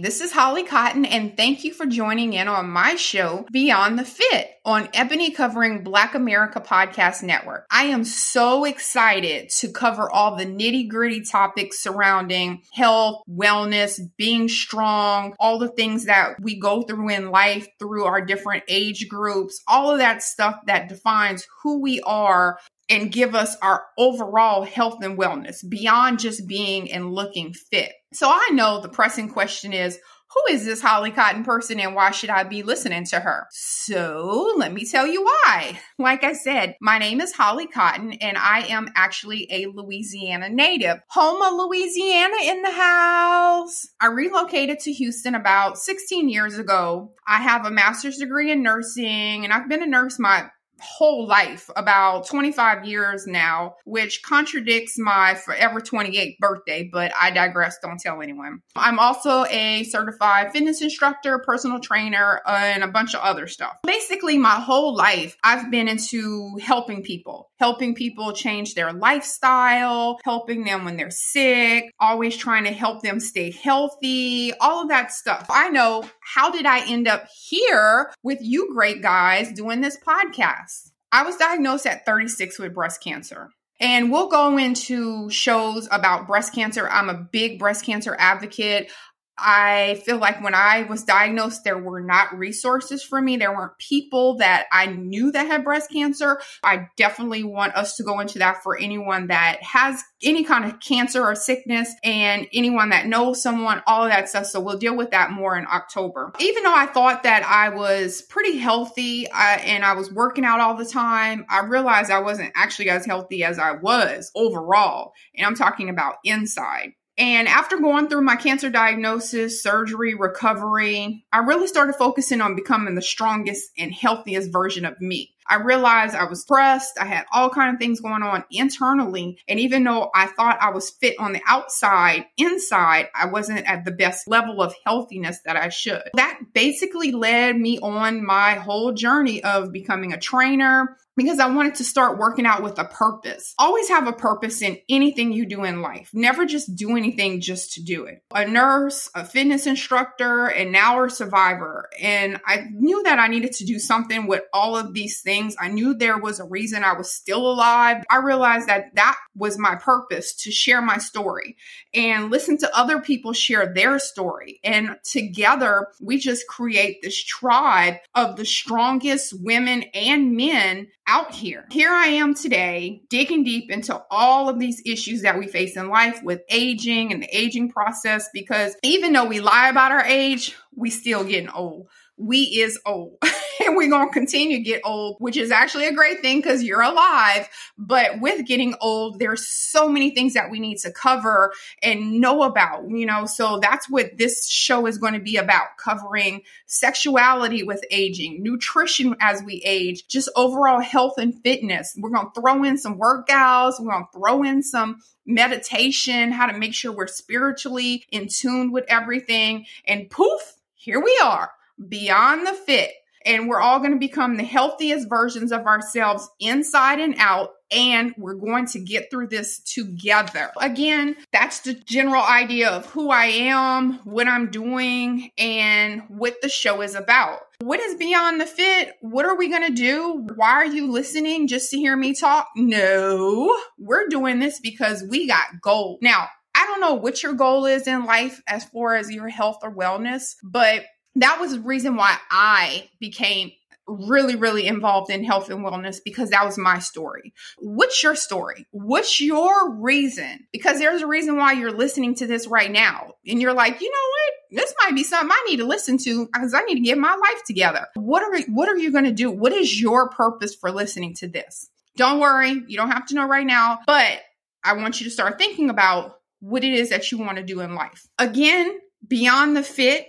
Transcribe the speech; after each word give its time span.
This 0.00 0.20
is 0.20 0.30
Holly 0.30 0.62
Cotton, 0.62 1.04
and 1.04 1.36
thank 1.36 1.64
you 1.64 1.74
for 1.74 1.84
joining 1.84 2.32
in 2.32 2.46
on 2.46 2.70
my 2.70 2.94
show, 2.94 3.44
Beyond 3.50 3.98
the 3.98 4.04
Fit, 4.04 4.48
on 4.64 4.88
Ebony 4.94 5.32
Covering 5.32 5.82
Black 5.82 6.14
America 6.14 6.60
Podcast 6.60 7.24
Network. 7.24 7.66
I 7.68 7.86
am 7.86 8.04
so 8.04 8.64
excited 8.64 9.50
to 9.58 9.72
cover 9.72 10.08
all 10.08 10.36
the 10.36 10.46
nitty 10.46 10.88
gritty 10.88 11.22
topics 11.22 11.82
surrounding 11.82 12.62
health, 12.72 13.22
wellness, 13.28 13.98
being 14.16 14.48
strong, 14.48 15.34
all 15.40 15.58
the 15.58 15.66
things 15.66 16.04
that 16.04 16.40
we 16.40 16.60
go 16.60 16.82
through 16.82 17.08
in 17.08 17.32
life 17.32 17.66
through 17.80 18.04
our 18.04 18.24
different 18.24 18.62
age 18.68 19.08
groups, 19.08 19.60
all 19.66 19.90
of 19.90 19.98
that 19.98 20.22
stuff 20.22 20.60
that 20.66 20.88
defines 20.88 21.44
who 21.64 21.80
we 21.80 22.00
are 22.02 22.60
and 22.88 23.12
give 23.12 23.34
us 23.34 23.56
our 23.62 23.84
overall 23.96 24.64
health 24.64 25.02
and 25.02 25.18
wellness 25.18 25.68
beyond 25.68 26.18
just 26.18 26.46
being 26.46 26.90
and 26.90 27.12
looking 27.12 27.52
fit. 27.52 27.92
So 28.12 28.28
I 28.28 28.50
know 28.52 28.80
the 28.80 28.88
pressing 28.88 29.28
question 29.28 29.72
is, 29.72 29.98
who 30.34 30.52
is 30.52 30.66
this 30.66 30.82
Holly 30.82 31.10
Cotton 31.10 31.42
person 31.42 31.80
and 31.80 31.94
why 31.94 32.10
should 32.10 32.28
I 32.28 32.44
be 32.44 32.62
listening 32.62 33.06
to 33.06 33.20
her? 33.20 33.46
So 33.50 34.52
let 34.58 34.72
me 34.74 34.84
tell 34.84 35.06
you 35.06 35.24
why. 35.24 35.80
Like 35.98 36.22
I 36.22 36.34
said, 36.34 36.76
my 36.82 36.98
name 36.98 37.22
is 37.22 37.32
Holly 37.32 37.66
Cotton 37.66 38.12
and 38.12 38.36
I 38.36 38.66
am 38.68 38.90
actually 38.94 39.48
a 39.50 39.66
Louisiana 39.66 40.50
native. 40.50 40.98
Home 41.08 41.40
of 41.40 41.54
Louisiana 41.54 42.36
in 42.42 42.60
the 42.60 42.70
house. 42.70 43.88
I 44.00 44.08
relocated 44.08 44.80
to 44.80 44.92
Houston 44.92 45.34
about 45.34 45.78
16 45.78 46.28
years 46.28 46.58
ago. 46.58 47.12
I 47.26 47.38
have 47.38 47.64
a 47.64 47.70
master's 47.70 48.18
degree 48.18 48.52
in 48.52 48.62
nursing 48.62 49.44
and 49.44 49.52
I've 49.52 49.68
been 49.68 49.82
a 49.82 49.86
nurse 49.86 50.18
my 50.18 50.50
whole 50.80 51.26
life, 51.26 51.70
about 51.76 52.26
25 52.26 52.84
years 52.86 53.26
now, 53.26 53.74
which 53.84 54.22
contradicts 54.22 54.98
my 54.98 55.34
forever 55.34 55.80
28th 55.80 56.38
birthday, 56.38 56.88
but 56.92 57.12
I 57.20 57.30
digress. 57.30 57.78
Don't 57.82 57.98
tell 57.98 58.22
anyone. 58.22 58.60
I'm 58.76 58.98
also 58.98 59.44
a 59.46 59.84
certified 59.84 60.52
fitness 60.52 60.82
instructor, 60.82 61.38
personal 61.44 61.80
trainer, 61.80 62.40
and 62.46 62.82
a 62.82 62.88
bunch 62.88 63.14
of 63.14 63.20
other 63.20 63.46
stuff. 63.46 63.76
Basically, 63.84 64.38
my 64.38 64.56
whole 64.60 64.94
life, 64.94 65.36
I've 65.44 65.70
been 65.70 65.88
into 65.88 66.56
helping 66.62 67.02
people, 67.02 67.47
helping 67.58 67.94
people 67.94 68.32
change 68.32 68.74
their 68.74 68.92
lifestyle, 68.92 70.18
helping 70.24 70.64
them 70.64 70.84
when 70.84 70.96
they're 70.96 71.10
sick, 71.10 71.92
always 72.00 72.36
trying 72.36 72.64
to 72.64 72.72
help 72.72 73.02
them 73.02 73.20
stay 73.20 73.50
healthy, 73.50 74.52
all 74.60 74.82
of 74.82 74.88
that 74.88 75.10
stuff. 75.12 75.46
I 75.50 75.68
know 75.68 76.04
how 76.20 76.50
did 76.50 76.66
I 76.66 76.88
end 76.88 77.08
up 77.08 77.26
here 77.48 78.10
with 78.22 78.38
you 78.40 78.72
great 78.72 79.02
guys 79.02 79.52
doing 79.52 79.80
this 79.80 79.98
podcast? 80.06 80.90
I 81.10 81.22
was 81.22 81.36
diagnosed 81.36 81.86
at 81.86 82.04
36 82.04 82.58
with 82.58 82.74
breast 82.74 83.02
cancer. 83.02 83.50
And 83.80 84.10
we'll 84.10 84.28
go 84.28 84.58
into 84.58 85.30
shows 85.30 85.86
about 85.92 86.26
breast 86.26 86.52
cancer. 86.52 86.88
I'm 86.88 87.08
a 87.08 87.14
big 87.14 87.60
breast 87.60 87.84
cancer 87.84 88.16
advocate. 88.18 88.90
I 89.38 90.02
feel 90.04 90.18
like 90.18 90.42
when 90.42 90.54
I 90.54 90.82
was 90.82 91.04
diagnosed, 91.04 91.64
there 91.64 91.78
were 91.78 92.00
not 92.00 92.36
resources 92.36 93.02
for 93.02 93.20
me. 93.20 93.36
There 93.36 93.54
weren't 93.54 93.78
people 93.78 94.38
that 94.38 94.66
I 94.72 94.86
knew 94.86 95.30
that 95.32 95.46
had 95.46 95.64
breast 95.64 95.90
cancer. 95.90 96.40
I 96.62 96.88
definitely 96.96 97.44
want 97.44 97.74
us 97.74 97.96
to 97.96 98.02
go 98.02 98.20
into 98.20 98.40
that 98.40 98.62
for 98.62 98.76
anyone 98.76 99.28
that 99.28 99.62
has 99.62 100.02
any 100.22 100.44
kind 100.44 100.64
of 100.64 100.80
cancer 100.80 101.22
or 101.22 101.34
sickness 101.34 101.92
and 102.02 102.48
anyone 102.52 102.90
that 102.90 103.06
knows 103.06 103.42
someone, 103.42 103.82
all 103.86 104.04
of 104.04 104.10
that 104.10 104.28
stuff. 104.28 104.46
So 104.46 104.60
we'll 104.60 104.78
deal 104.78 104.96
with 104.96 105.10
that 105.12 105.30
more 105.30 105.56
in 105.56 105.66
October. 105.66 106.32
Even 106.40 106.64
though 106.64 106.74
I 106.74 106.86
thought 106.86 107.22
that 107.22 107.44
I 107.44 107.68
was 107.68 108.22
pretty 108.22 108.58
healthy 108.58 109.28
uh, 109.28 109.58
and 109.62 109.84
I 109.84 109.94
was 109.94 110.12
working 110.12 110.44
out 110.44 110.60
all 110.60 110.76
the 110.76 110.84
time, 110.84 111.46
I 111.48 111.60
realized 111.60 112.10
I 112.10 112.20
wasn't 112.20 112.52
actually 112.56 112.90
as 112.90 113.06
healthy 113.06 113.44
as 113.44 113.58
I 113.58 113.72
was 113.72 114.30
overall. 114.34 115.12
And 115.36 115.46
I'm 115.46 115.54
talking 115.54 115.88
about 115.88 116.16
inside. 116.24 116.92
And 117.18 117.48
after 117.48 117.78
going 117.78 118.08
through 118.08 118.20
my 118.20 118.36
cancer 118.36 118.70
diagnosis, 118.70 119.60
surgery, 119.60 120.14
recovery, 120.14 121.24
I 121.32 121.38
really 121.38 121.66
started 121.66 121.96
focusing 121.96 122.40
on 122.40 122.54
becoming 122.54 122.94
the 122.94 123.02
strongest 123.02 123.72
and 123.76 123.92
healthiest 123.92 124.52
version 124.52 124.84
of 124.84 125.00
me. 125.00 125.34
I 125.48 125.56
realized 125.56 126.14
I 126.14 126.24
was 126.24 126.42
stressed. 126.42 126.98
I 127.00 127.06
had 127.06 127.26
all 127.32 127.50
kind 127.50 127.74
of 127.74 127.80
things 127.80 128.00
going 128.00 128.22
on 128.22 128.44
internally. 128.50 129.38
And 129.48 129.58
even 129.60 129.84
though 129.84 130.10
I 130.14 130.26
thought 130.26 130.58
I 130.60 130.70
was 130.70 130.90
fit 130.90 131.16
on 131.18 131.32
the 131.32 131.42
outside, 131.46 132.26
inside, 132.36 133.08
I 133.14 133.26
wasn't 133.26 133.66
at 133.66 133.84
the 133.84 133.90
best 133.90 134.28
level 134.28 134.60
of 134.62 134.74
healthiness 134.84 135.40
that 135.44 135.56
I 135.56 135.68
should. 135.68 136.02
That 136.14 136.38
basically 136.52 137.12
led 137.12 137.56
me 137.56 137.78
on 137.78 138.24
my 138.24 138.54
whole 138.54 138.92
journey 138.92 139.42
of 139.42 139.72
becoming 139.72 140.12
a 140.12 140.18
trainer, 140.18 140.96
because 141.16 141.40
I 141.40 141.50
wanted 141.50 141.74
to 141.76 141.84
start 141.84 142.16
working 142.16 142.46
out 142.46 142.62
with 142.62 142.78
a 142.78 142.84
purpose. 142.84 143.52
Always 143.58 143.88
have 143.88 144.06
a 144.06 144.12
purpose 144.12 144.62
in 144.62 144.78
anything 144.88 145.32
you 145.32 145.46
do 145.46 145.64
in 145.64 145.82
life. 145.82 146.10
Never 146.14 146.46
just 146.46 146.76
do 146.76 146.96
anything 146.96 147.40
just 147.40 147.72
to 147.72 147.82
do 147.82 148.04
it. 148.04 148.22
A 148.32 148.46
nurse, 148.46 149.10
a 149.16 149.24
fitness 149.24 149.66
instructor, 149.66 150.46
and 150.46 150.70
now 150.70 151.02
a 151.02 151.10
survivor. 151.10 151.88
And 152.00 152.40
I 152.46 152.66
knew 152.72 153.02
that 153.02 153.18
I 153.18 153.26
needed 153.26 153.50
to 153.54 153.64
do 153.64 153.80
something 153.80 154.28
with 154.28 154.42
all 154.52 154.76
of 154.76 154.94
these 154.94 155.20
things 155.20 155.37
things. 155.38 155.56
I 155.60 155.68
knew 155.68 155.94
there 155.94 156.18
was 156.18 156.40
a 156.40 156.44
reason 156.44 156.84
I 156.84 156.94
was 156.94 157.10
still 157.10 157.50
alive. 157.50 158.04
I 158.10 158.18
realized 158.18 158.68
that 158.68 158.94
that 158.94 159.16
was 159.34 159.58
my 159.58 159.76
purpose 159.76 160.34
to 160.34 160.50
share 160.50 160.82
my 160.82 160.98
story 160.98 161.56
and 161.94 162.30
listen 162.30 162.58
to 162.58 162.78
other 162.78 163.00
people 163.00 163.32
share 163.32 163.72
their 163.72 163.98
story. 163.98 164.60
And 164.64 164.96
together 165.04 165.88
we 166.00 166.18
just 166.18 166.46
create 166.48 167.02
this 167.02 167.22
tribe 167.22 167.96
of 168.14 168.36
the 168.36 168.44
strongest 168.44 169.34
women 169.40 169.84
and 169.94 170.36
men 170.36 170.88
out 171.06 171.34
here. 171.34 171.66
Here 171.70 171.90
I 171.90 172.08
am 172.08 172.34
today, 172.34 173.02
digging 173.08 173.44
deep 173.44 173.70
into 173.70 174.00
all 174.10 174.48
of 174.48 174.58
these 174.58 174.82
issues 174.84 175.22
that 175.22 175.38
we 175.38 175.46
face 175.46 175.76
in 175.76 175.88
life 175.88 176.22
with 176.22 176.42
aging 176.50 177.12
and 177.12 177.22
the 177.22 177.36
aging 177.36 177.70
process, 177.70 178.28
because 178.34 178.76
even 178.82 179.12
though 179.12 179.24
we 179.24 179.40
lie 179.40 179.70
about 179.70 179.92
our 179.92 180.04
age, 180.04 180.54
we 180.76 180.90
still 180.90 181.24
getting 181.24 181.48
old 181.48 181.88
we 182.18 182.42
is 182.42 182.78
old 182.84 183.16
and 183.64 183.76
we're 183.76 183.88
going 183.88 184.08
to 184.08 184.12
continue 184.12 184.58
to 184.58 184.62
get 184.62 184.82
old, 184.84 185.16
which 185.18 185.36
is 185.36 185.50
actually 185.50 185.86
a 185.86 185.92
great 185.92 186.20
thing 186.20 186.38
because 186.38 186.62
you're 186.62 186.82
alive. 186.82 187.48
But 187.76 188.20
with 188.20 188.46
getting 188.46 188.74
old, 188.80 189.18
there's 189.18 189.46
so 189.46 189.88
many 189.88 190.10
things 190.10 190.34
that 190.34 190.50
we 190.50 190.60
need 190.60 190.78
to 190.78 190.92
cover 190.92 191.52
and 191.82 192.20
know 192.20 192.42
about, 192.42 192.88
you 192.90 193.06
know. 193.06 193.26
So 193.26 193.58
that's 193.60 193.88
what 193.88 194.16
this 194.16 194.48
show 194.48 194.86
is 194.86 194.98
going 194.98 195.14
to 195.14 195.20
be 195.20 195.36
about 195.36 195.76
covering 195.78 196.42
sexuality 196.66 197.62
with 197.62 197.84
aging, 197.90 198.42
nutrition 198.42 199.16
as 199.20 199.42
we 199.42 199.62
age, 199.64 200.06
just 200.08 200.28
overall 200.36 200.80
health 200.80 201.18
and 201.18 201.40
fitness. 201.42 201.96
We're 201.98 202.10
going 202.10 202.30
to 202.32 202.40
throw 202.40 202.64
in 202.64 202.78
some 202.78 202.98
workouts, 202.98 203.80
we're 203.80 203.92
going 203.92 204.06
to 204.06 204.18
throw 204.18 204.42
in 204.42 204.62
some 204.62 205.00
meditation, 205.26 206.32
how 206.32 206.46
to 206.46 206.58
make 206.58 206.74
sure 206.74 206.90
we're 206.90 207.06
spiritually 207.06 208.04
in 208.10 208.28
tune 208.28 208.72
with 208.72 208.86
everything. 208.88 209.66
And 209.86 210.08
poof, 210.08 210.54
here 210.74 211.00
we 211.00 211.20
are 211.22 211.50
beyond 211.88 212.46
the 212.46 212.54
fit. 212.54 212.92
And 213.26 213.48
we're 213.48 213.60
all 213.60 213.80
going 213.80 213.92
to 213.92 213.98
become 213.98 214.36
the 214.36 214.44
healthiest 214.44 215.08
versions 215.08 215.52
of 215.52 215.66
ourselves 215.66 216.28
inside 216.40 217.00
and 217.00 217.14
out. 217.18 217.50
And 217.70 218.14
we're 218.16 218.36
going 218.36 218.64
to 218.68 218.78
get 218.78 219.10
through 219.10 219.26
this 219.26 219.58
together. 219.60 220.50
Again, 220.58 221.16
that's 221.30 221.60
the 221.60 221.74
general 221.74 222.22
idea 222.22 222.70
of 222.70 222.86
who 222.86 223.10
I 223.10 223.26
am, 223.26 223.94
what 224.04 224.26
I'm 224.26 224.50
doing, 224.50 225.30
and 225.36 226.02
what 226.08 226.36
the 226.40 226.48
show 226.48 226.80
is 226.80 226.94
about. 226.94 227.40
What 227.60 227.80
is 227.80 227.96
Beyond 227.96 228.40
the 228.40 228.46
Fit? 228.46 228.94
What 229.02 229.26
are 229.26 229.36
we 229.36 229.50
going 229.50 229.66
to 229.66 229.74
do? 229.74 230.26
Why 230.36 230.52
are 230.52 230.64
you 230.64 230.90
listening 230.90 231.48
just 231.48 231.70
to 231.72 231.76
hear 231.76 231.96
me 231.96 232.14
talk? 232.14 232.48
No, 232.56 233.54
we're 233.78 234.08
doing 234.08 234.38
this 234.38 234.60
because 234.60 235.04
we 235.10 235.26
got 235.26 235.60
gold. 235.60 235.98
Now, 236.00 236.28
I 236.54 236.64
don't 236.66 236.80
know 236.80 236.94
what 236.94 237.22
your 237.22 237.34
goal 237.34 237.66
is 237.66 237.86
in 237.86 238.06
life 238.06 238.40
as 238.48 238.64
far 238.64 238.96
as 238.96 239.10
your 239.10 239.28
health 239.28 239.58
or 239.62 239.74
wellness, 239.74 240.36
but 240.42 240.84
that 241.16 241.40
was 241.40 241.52
the 241.52 241.60
reason 241.60 241.96
why 241.96 242.16
I 242.30 242.88
became 243.00 243.52
really, 243.88 244.36
really 244.36 244.66
involved 244.66 245.10
in 245.10 245.24
health 245.24 245.48
and 245.50 245.64
wellness 245.64 245.98
because 246.04 246.30
that 246.30 246.44
was 246.44 246.58
my 246.58 246.78
story. 246.78 247.32
What's 247.58 248.02
your 248.02 248.14
story? 248.14 248.66
What's 248.70 249.20
your 249.20 249.74
reason? 249.76 250.46
Because 250.52 250.78
there's 250.78 251.02
a 251.02 251.06
reason 251.06 251.36
why 251.36 251.52
you're 251.52 251.72
listening 251.72 252.14
to 252.16 252.26
this 252.26 252.46
right 252.46 252.70
now. 252.70 253.14
And 253.26 253.40
you're 253.40 253.54
like, 253.54 253.80
you 253.80 253.90
know 253.90 253.96
what? 254.10 254.62
This 254.62 254.74
might 254.82 254.94
be 254.94 255.04
something 255.04 255.30
I 255.30 255.46
need 255.48 255.56
to 255.58 255.64
listen 255.64 255.98
to 255.98 256.26
because 256.26 256.54
I 256.54 256.62
need 256.62 256.74
to 256.74 256.80
get 256.80 256.98
my 256.98 257.14
life 257.14 257.42
together. 257.46 257.86
What 257.94 258.22
are 258.22 258.52
what 258.52 258.68
are 258.68 258.76
you 258.76 258.92
going 258.92 259.04
to 259.04 259.12
do? 259.12 259.30
What 259.30 259.52
is 259.52 259.80
your 259.80 260.10
purpose 260.10 260.54
for 260.54 260.70
listening 260.70 261.14
to 261.16 261.28
this? 261.28 261.70
Don't 261.96 262.20
worry, 262.20 262.62
you 262.68 262.76
don't 262.76 262.92
have 262.92 263.06
to 263.06 263.14
know 263.14 263.26
right 263.26 263.46
now, 263.46 263.80
but 263.86 264.20
I 264.62 264.74
want 264.74 265.00
you 265.00 265.04
to 265.04 265.10
start 265.10 265.38
thinking 265.38 265.68
about 265.68 266.18
what 266.40 266.62
it 266.62 266.72
is 266.72 266.90
that 266.90 267.10
you 267.10 267.18
want 267.18 267.38
to 267.38 267.44
do 267.44 267.60
in 267.60 267.74
life. 267.74 268.06
Again, 268.18 268.78
beyond 269.06 269.56
the 269.56 269.62
fit, 269.62 270.06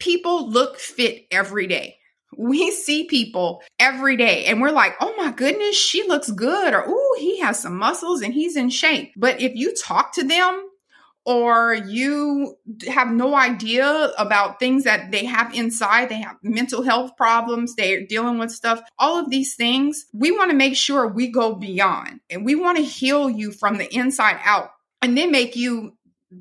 people 0.00 0.50
look 0.50 0.78
fit 0.78 1.26
every 1.30 1.66
day. 1.66 1.98
We 2.36 2.70
see 2.70 3.04
people 3.04 3.62
every 3.78 4.16
day 4.16 4.46
and 4.46 4.60
we're 4.60 4.70
like, 4.70 4.94
oh 5.00 5.14
my 5.16 5.30
goodness, 5.32 5.76
she 5.76 6.06
looks 6.06 6.30
good, 6.30 6.74
or 6.74 6.84
oh, 6.86 7.16
he 7.18 7.40
has 7.40 7.60
some 7.60 7.76
muscles 7.76 8.22
and 8.22 8.32
he's 8.32 8.56
in 8.56 8.70
shape. 8.70 9.12
But 9.16 9.40
if 9.40 9.54
you 9.54 9.74
talk 9.74 10.12
to 10.14 10.24
them, 10.24 10.66
or 11.26 11.74
you 11.74 12.56
have 12.88 13.10
no 13.10 13.34
idea 13.34 14.10
about 14.16 14.58
things 14.58 14.84
that 14.84 15.10
they 15.12 15.26
have 15.26 15.54
inside, 15.54 16.08
they 16.08 16.20
have 16.20 16.36
mental 16.42 16.82
health 16.82 17.16
problems, 17.16 17.74
they're 17.74 18.06
dealing 18.06 18.38
with 18.38 18.50
stuff, 18.50 18.80
all 18.98 19.18
of 19.18 19.30
these 19.30 19.54
things, 19.54 20.06
we 20.12 20.30
want 20.30 20.50
to 20.50 20.56
make 20.56 20.76
sure 20.76 21.06
we 21.06 21.28
go 21.28 21.54
beyond 21.54 22.20
and 22.30 22.44
we 22.44 22.54
want 22.54 22.78
to 22.78 22.82
heal 22.82 23.28
you 23.28 23.52
from 23.52 23.76
the 23.76 23.94
inside 23.94 24.38
out 24.44 24.70
and 25.02 25.16
then 25.16 25.30
make 25.30 25.56
you 25.56 25.94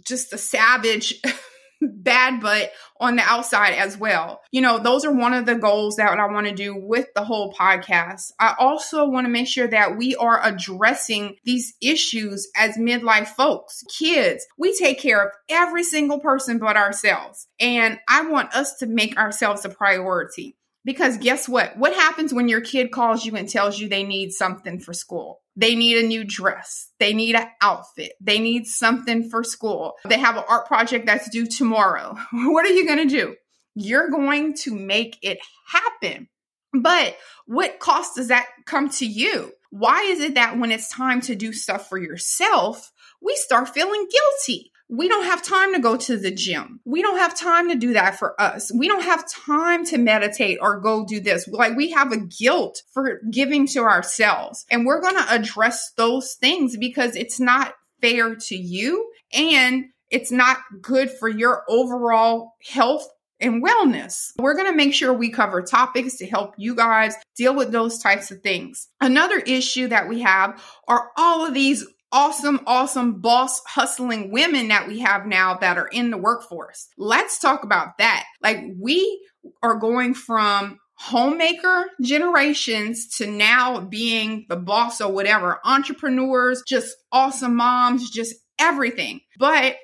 just 0.05 0.31
a 0.33 0.37
savage 0.37 1.21
bad 1.81 2.41
but 2.41 2.71
on 2.99 3.15
the 3.15 3.23
outside 3.23 3.73
as 3.73 3.97
well. 3.97 4.41
You 4.51 4.61
know, 4.61 4.79
those 4.79 5.05
are 5.05 5.13
one 5.13 5.33
of 5.33 5.45
the 5.45 5.55
goals 5.55 5.95
that 5.95 6.19
I 6.19 6.31
want 6.31 6.47
to 6.47 6.53
do 6.53 6.75
with 6.75 7.07
the 7.15 7.23
whole 7.23 7.53
podcast. 7.53 8.31
I 8.39 8.55
also 8.59 9.07
want 9.07 9.25
to 9.25 9.31
make 9.31 9.47
sure 9.47 9.67
that 9.67 9.97
we 9.97 10.15
are 10.15 10.39
addressing 10.43 11.35
these 11.45 11.73
issues 11.81 12.47
as 12.55 12.77
midlife 12.77 13.27
folks, 13.27 13.83
kids. 13.97 14.45
We 14.57 14.75
take 14.75 14.99
care 14.99 15.23
of 15.23 15.31
every 15.49 15.83
single 15.83 16.19
person 16.19 16.57
but 16.57 16.77
ourselves. 16.77 17.47
And 17.59 17.99
I 18.07 18.23
want 18.23 18.55
us 18.55 18.77
to 18.77 18.85
make 18.85 19.17
ourselves 19.17 19.65
a 19.65 19.69
priority. 19.69 20.55
Because 20.89 21.19
guess 21.19 21.47
what? 21.47 21.77
What 21.77 21.93
happens 21.93 22.33
when 22.33 22.47
your 22.47 22.61
kid 22.61 22.91
calls 22.91 23.23
you 23.23 23.35
and 23.35 23.47
tells 23.47 23.79
you 23.79 23.87
they 23.87 24.03
need 24.03 24.31
something 24.31 24.79
for 24.79 24.91
school? 24.91 25.39
They 25.55 25.75
need 25.75 26.03
a 26.03 26.07
new 26.07 26.23
dress. 26.23 26.89
They 26.97 27.13
need 27.13 27.35
an 27.35 27.47
outfit. 27.61 28.13
They 28.19 28.39
need 28.39 28.65
something 28.65 29.29
for 29.29 29.43
school. 29.43 29.93
They 30.03 30.17
have 30.17 30.35
an 30.35 30.45
art 30.49 30.65
project 30.65 31.05
that's 31.05 31.29
due 31.29 31.45
tomorrow. 31.45 32.17
What 32.31 32.65
are 32.65 32.73
you 32.73 32.87
going 32.87 33.07
to 33.07 33.15
do? 33.15 33.35
You're 33.75 34.09
going 34.09 34.55
to 34.63 34.73
make 34.73 35.19
it 35.21 35.37
happen. 35.67 36.27
But 36.73 37.15
what 37.45 37.77
cost 37.77 38.15
does 38.15 38.29
that 38.29 38.47
come 38.65 38.89
to 38.89 39.05
you? 39.05 39.51
Why 39.69 40.01
is 40.09 40.21
it 40.21 40.33
that 40.33 40.57
when 40.57 40.71
it's 40.71 40.89
time 40.89 41.21
to 41.21 41.35
do 41.35 41.53
stuff 41.53 41.87
for 41.87 41.99
yourself, 41.99 42.91
we 43.21 43.35
start 43.35 43.69
feeling 43.69 44.07
guilty? 44.09 44.71
We 44.89 45.07
don't 45.07 45.25
have 45.25 45.43
time 45.43 45.73
to 45.75 45.79
go 45.79 45.95
to 45.95 46.17
the 46.17 46.31
gym. 46.31 46.79
We 46.83 47.03
don't 47.03 47.19
have 47.19 47.37
time 47.37 47.69
to 47.69 47.75
do 47.75 47.93
that 47.93 48.17
for 48.17 48.39
us. 48.41 48.71
We 48.73 48.87
don't 48.87 49.03
have 49.03 49.29
time 49.29 49.85
to 49.85 49.99
meditate 49.99 50.57
or 50.61 50.79
go 50.79 51.05
do 51.05 51.19
this. 51.19 51.47
Like 51.47 51.77
we 51.77 51.91
have 51.91 52.11
a 52.11 52.17
guilt 52.17 52.81
for 52.91 53.21
giving 53.29 53.67
to 53.67 53.81
ourselves. 53.81 54.65
And 54.71 54.85
we're 54.85 55.01
going 55.01 55.15
to 55.15 55.33
address 55.33 55.91
those 55.95 56.33
things 56.33 56.75
because 56.75 57.15
it's 57.15 57.39
not 57.39 57.75
fair 58.01 58.35
to 58.35 58.55
you 58.55 59.11
and 59.31 59.85
it's 60.09 60.31
not 60.31 60.57
good 60.81 61.11
for 61.11 61.29
your 61.29 61.63
overall 61.69 62.53
health 62.67 63.07
and 63.39 63.63
wellness. 63.63 64.31
We're 64.37 64.55
going 64.55 64.71
to 64.71 64.75
make 64.75 64.93
sure 64.93 65.13
we 65.13 65.29
cover 65.29 65.61
topics 65.61 66.17
to 66.17 66.25
help 66.25 66.55
you 66.57 66.75
guys 66.75 67.15
deal 67.37 67.55
with 67.55 67.71
those 67.71 67.99
types 67.99 68.31
of 68.31 68.41
things. 68.41 68.87
Another 68.99 69.37
issue 69.37 69.87
that 69.87 70.09
we 70.09 70.21
have 70.21 70.61
are 70.87 71.11
all 71.15 71.45
of 71.45 71.53
these 71.53 71.85
awesome, 72.11 72.61
awesome 72.65 73.21
boss 73.21 73.61
hustling 73.65 74.31
women 74.31 74.69
that 74.69 74.87
we 74.87 74.99
have 74.99 75.25
now 75.25 75.55
that 75.55 75.77
are 75.77 75.87
in 75.87 76.11
the 76.11 76.17
workforce. 76.17 76.87
Let's 76.97 77.39
talk 77.39 77.63
about 77.63 77.97
that. 77.99 78.25
Like 78.41 78.63
we 78.77 79.25
are 79.61 79.75
going 79.75 80.13
from 80.13 80.79
homemaker 80.95 81.85
generations 82.01 83.07
to 83.17 83.25
now 83.25 83.79
being 83.79 84.45
the 84.49 84.57
boss 84.57 84.99
or 84.99 85.11
whatever, 85.11 85.59
entrepreneurs, 85.63 86.61
just 86.67 86.95
awesome 87.11 87.55
moms, 87.55 88.09
just 88.09 88.35
everything. 88.59 89.21
But 89.37 89.77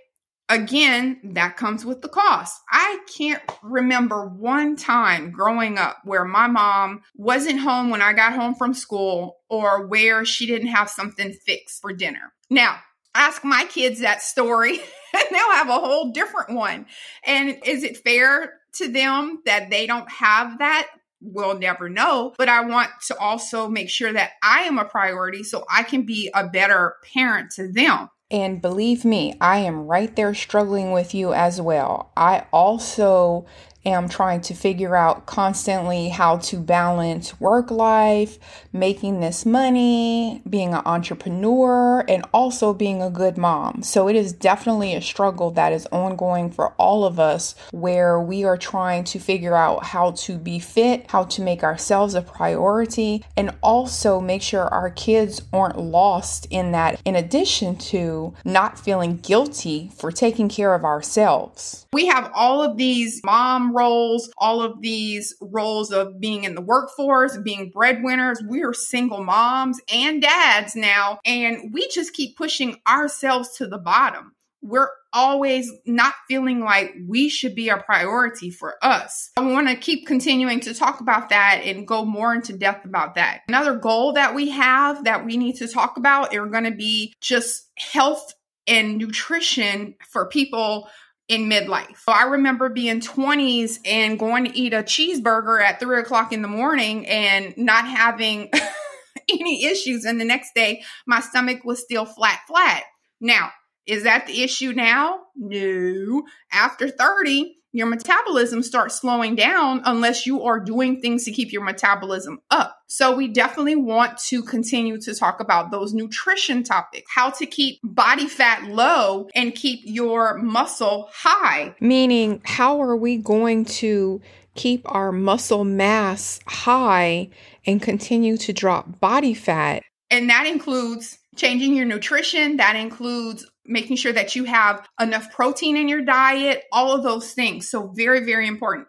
again, 0.50 1.19
that 1.24 1.57
comes 1.57 1.86
with 1.86 2.01
the 2.01 2.09
cost. 2.09 2.62
I 2.69 3.00
can't 3.15 3.42
remember 3.63 4.27
one 4.27 4.75
time 4.75 5.31
growing 5.31 5.77
up 5.77 5.97
where 6.03 6.25
my 6.25 6.47
mom 6.47 7.01
wasn't 7.15 7.59
home 7.59 7.89
when 7.89 8.01
I 8.01 8.13
got 8.13 8.33
home 8.33 8.56
from 8.56 8.74
school 8.74 9.38
or 9.50 9.88
where 9.88 10.25
she 10.25 10.45
didn't 10.45 10.68
have 10.68 10.89
something 10.89 11.33
fixed 11.33 11.81
for 11.81 11.94
dinner. 11.94 12.33
Now, 12.50 12.77
ask 13.15 13.44
my 13.44 13.65
kids 13.65 14.01
that 14.01 14.21
story 14.21 14.80
and 15.13 15.24
they'll 15.31 15.51
have 15.51 15.69
a 15.69 15.80
whole 15.80 16.12
different 16.12 16.51
one. 16.51 16.86
And 17.25 17.57
is 17.65 17.83
it 17.83 17.97
fair 17.97 18.53
to 18.75 18.88
them 18.88 19.42
that 19.45 19.69
they 19.69 19.88
don't 19.88 20.12
have 20.12 20.59
that? 20.59 20.88
We'll 21.21 21.57
never 21.57 21.89
know. 21.89 22.36
But 22.38 22.50
I 22.50 22.65
want 22.65 22.89
to 23.07 23.18
also 23.18 23.68
make 23.68 23.89
sure 23.89 24.13
that 24.13 24.33
I 24.44 24.63
am 24.63 24.77
a 24.77 24.86
priority 24.86 25.44
so 25.44 25.65
I 25.74 25.81
can 25.83 26.06
be 26.06 26.30
a 26.36 26.47
better 26.47 26.97
parent 27.13 27.51
to 27.56 27.71
them. 27.71 28.09
And 28.31 28.62
believe 28.62 29.06
me, 29.06 29.36
I 29.39 29.60
am 29.60 29.88
right 29.88 30.16
there 30.16 30.33
struggling 30.33 30.92
with 30.92 31.13
you 31.13 31.33
as 31.33 31.62
well. 31.62 32.12
I 32.18 32.45
also 32.51 33.45
am 33.85 34.09
trying 34.09 34.41
to 34.41 34.53
figure 34.53 34.95
out 34.95 35.25
constantly 35.25 36.09
how 36.09 36.37
to 36.37 36.57
balance 36.57 37.39
work 37.39 37.69
life, 37.71 38.37
making 38.73 39.19
this 39.19 39.45
money, 39.45 40.41
being 40.49 40.73
an 40.73 40.81
entrepreneur, 40.85 41.99
and 42.07 42.25
also 42.33 42.73
being 42.73 43.01
a 43.01 43.09
good 43.09 43.37
mom. 43.37 43.83
So 43.83 44.07
it 44.07 44.15
is 44.15 44.33
definitely 44.33 44.95
a 44.95 45.01
struggle 45.01 45.51
that 45.51 45.73
is 45.73 45.87
ongoing 45.91 46.51
for 46.51 46.69
all 46.73 47.05
of 47.05 47.19
us 47.19 47.55
where 47.71 48.19
we 48.19 48.43
are 48.43 48.57
trying 48.57 49.03
to 49.05 49.19
figure 49.19 49.55
out 49.55 49.85
how 49.85 50.11
to 50.11 50.37
be 50.37 50.59
fit, 50.59 51.09
how 51.11 51.23
to 51.25 51.41
make 51.41 51.63
ourselves 51.63 52.15
a 52.15 52.21
priority, 52.21 53.23
and 53.37 53.51
also 53.61 54.19
make 54.19 54.41
sure 54.41 54.63
our 54.63 54.89
kids 54.89 55.41
aren't 55.53 55.79
lost 55.79 56.47
in 56.49 56.71
that, 56.71 57.01
in 57.05 57.15
addition 57.15 57.75
to 57.75 58.33
not 58.43 58.79
feeling 58.79 59.17
guilty 59.17 59.91
for 59.95 60.11
taking 60.11 60.49
care 60.49 60.73
of 60.73 60.83
ourselves. 60.83 61.85
We 61.93 62.07
have 62.07 62.31
all 62.33 62.61
of 62.63 62.77
these 62.77 63.21
mom 63.23 63.75
roles, 63.75 64.31
all 64.38 64.62
of 64.62 64.81
these 64.81 65.36
roles 65.42 65.92
of 65.92 66.19
being 66.19 66.44
in 66.44 66.56
the 66.56 66.62
workforce, 66.62 67.38
being 67.38 67.69
breadwinners. 67.69 68.42
We 68.48 68.63
are 68.63 68.74
single 68.74 69.24
moms 69.24 69.80
and 69.94 70.22
dads 70.22 70.75
now, 70.75 71.19
and 71.25 71.74
we 71.74 71.88
just 71.89 72.13
keep 72.13 72.38
pushing 72.38 72.77
ourselves 72.88 73.57
to 73.57 73.68
the 73.68 73.77
bottom. 73.77 74.31
We're 74.62 74.89
always 75.13 75.72
not 75.86 76.16
feeling 76.27 76.60
like 76.60 76.94
we 77.07 77.30
should 77.30 77.54
be 77.54 77.69
a 77.69 77.77
priority 77.77 78.50
for 78.50 78.75
us. 78.81 79.30
I 79.38 79.42
want 79.42 79.69
to 79.69 79.75
keep 79.75 80.07
continuing 80.07 80.60
to 80.62 80.74
talk 80.74 81.00
about 81.01 81.30
that 81.30 81.62
and 81.63 81.88
go 81.88 82.04
more 82.04 82.33
into 82.33 82.57
depth 82.57 82.86
about 82.86 83.16
that. 83.16 83.42
Another 83.48 83.75
goal 83.75 84.13
that 84.13 84.33
we 84.33 84.50
have 84.50 85.04
that 85.06 85.24
we 85.24 85.38
need 85.38 85.57
to 85.57 85.68
talk 85.68 85.98
about 85.98 86.36
are 86.36 86.48
going 86.48 86.63
to 86.63 86.71
be 86.71 87.13
just 87.21 87.69
health 87.78 88.33
and 88.68 88.98
nutrition 88.98 89.95
for 90.10 90.28
people 90.28 90.89
in 91.27 91.50
midlife. 91.50 91.98
So 91.98 92.12
I 92.12 92.24
remember 92.24 92.69
being 92.69 93.00
20s 93.00 93.80
and 93.86 94.19
going 94.19 94.45
to 94.45 94.57
eat 94.57 94.74
a 94.74 94.83
cheeseburger 94.83 95.62
at 95.62 95.80
three 95.80 96.00
o'clock 96.00 96.31
in 96.31 96.42
the 96.42 96.48
morning 96.48 97.07
and 97.07 97.56
not 97.57 97.88
having 97.88 98.51
any 99.30 99.66
issues. 99.66 100.06
And 100.06 100.22
the 100.22 100.25
next 100.25 100.54
day, 100.54 100.83
my 101.07 101.19
stomach 101.19 101.63
was 101.63 101.81
still 101.81 102.06
flat, 102.06 102.42
flat. 102.48 102.83
Now, 103.19 103.51
is 103.88 104.04
that 104.04 104.27
the 104.27 104.44
issue 104.44 104.74
now? 104.74 105.19
No. 105.36 106.24
After 106.51 106.89
30, 106.89 107.56
your 107.75 107.88
metabolism 107.88 108.63
starts 108.63 108.95
slowing 108.95 109.36
down 109.36 109.81
unless 109.83 110.25
you 110.25 110.44
are 110.44 110.62
doing 110.62 111.01
things 111.01 111.25
to 111.25 111.31
keep 111.31 111.51
your 111.51 111.62
metabolism 111.62 112.39
up. 112.50 112.80
So 112.88 113.13
we 113.13 113.27
definitely 113.27 113.75
want 113.75 114.18
to 114.30 114.42
continue 114.44 114.98
to 115.01 115.13
talk 115.13 115.42
about 115.42 115.72
those 115.72 115.94
nutrition 115.94 116.63
topics, 116.63 117.12
how 117.13 117.31
to 117.31 117.45
keep 117.45 117.81
body 117.83 118.30
fat 118.30 118.63
low 118.63 119.27
and 119.36 119.54
keep 119.54 119.81
your 119.83 120.38
muscle 120.38 121.10
high. 121.12 121.75
Meaning, 121.81 122.42
how 122.45 122.81
are 122.81 122.95
we 122.95 123.18
going 123.18 123.66
to 123.66 124.21
keep 124.54 124.83
our 124.86 125.11
muscle 125.11 125.66
mass 125.66 126.40
high 126.47 127.28
and 127.66 127.81
continue 127.81 128.38
to 128.38 128.54
drop 128.54 129.02
body 129.02 129.33
fat? 129.33 129.83
And 130.09 130.30
that 130.30 130.47
includes 130.47 131.18
changing 131.35 131.76
your 131.76 131.85
nutrition. 131.85 132.56
That 132.56 132.78
includes 132.78 133.45
making 133.66 133.98
sure 133.98 134.14
that 134.14 134.36
you 134.36 134.45
have 134.45 134.88
enough 135.00 135.31
protein 135.31 135.78
in 135.78 135.88
your 135.88 136.02
diet, 136.02 136.64
all 136.72 136.95
of 136.95 137.04
those 137.04 137.34
things. 137.34 137.69
So, 137.69 137.88
very, 137.88 138.26
very 138.26 138.48
important. 138.48 138.88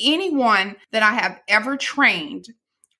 Anyone 0.00 0.76
that 0.92 1.02
I 1.02 1.12
have 1.12 1.40
ever 1.48 1.76
trained, 1.76 2.46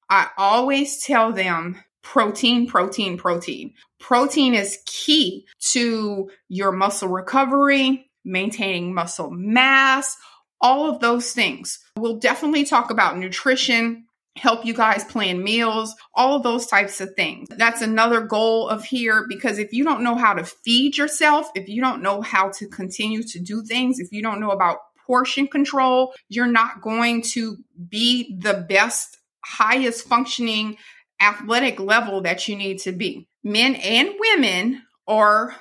I 0.09 0.28
always 0.37 1.04
tell 1.04 1.33
them 1.33 1.83
protein, 2.02 2.66
protein, 2.66 3.16
protein. 3.16 3.75
Protein 3.99 4.54
is 4.54 4.78
key 4.87 5.47
to 5.73 6.30
your 6.49 6.71
muscle 6.71 7.09
recovery, 7.09 8.11
maintaining 8.25 8.94
muscle 8.94 9.30
mass, 9.30 10.16
all 10.61 10.88
of 10.88 11.00
those 11.00 11.33
things. 11.33 11.80
We'll 11.99 12.18
definitely 12.18 12.64
talk 12.64 12.90
about 12.90 13.18
nutrition 13.18 14.03
help 14.36 14.64
you 14.64 14.74
guys 14.74 15.04
plan 15.04 15.42
meals, 15.42 15.94
all 16.14 16.40
those 16.40 16.66
types 16.66 17.00
of 17.00 17.14
things. 17.14 17.48
That's 17.50 17.82
another 17.82 18.20
goal 18.20 18.68
of 18.68 18.84
here 18.84 19.26
because 19.28 19.58
if 19.58 19.72
you 19.72 19.84
don't 19.84 20.02
know 20.02 20.16
how 20.16 20.34
to 20.34 20.44
feed 20.44 20.98
yourself, 20.98 21.48
if 21.54 21.68
you 21.68 21.80
don't 21.80 22.02
know 22.02 22.20
how 22.20 22.50
to 22.50 22.66
continue 22.66 23.22
to 23.22 23.38
do 23.38 23.62
things, 23.62 24.00
if 24.00 24.10
you 24.10 24.22
don't 24.22 24.40
know 24.40 24.50
about 24.50 24.78
portion 25.06 25.46
control, 25.46 26.14
you're 26.28 26.46
not 26.46 26.80
going 26.80 27.22
to 27.22 27.58
be 27.88 28.36
the 28.40 28.54
best, 28.68 29.18
highest 29.44 30.08
functioning 30.08 30.76
athletic 31.20 31.78
level 31.78 32.22
that 32.22 32.48
you 32.48 32.56
need 32.56 32.78
to 32.80 32.92
be. 32.92 33.28
Men 33.44 33.76
and 33.76 34.10
women 34.18 34.82
are 35.06 35.54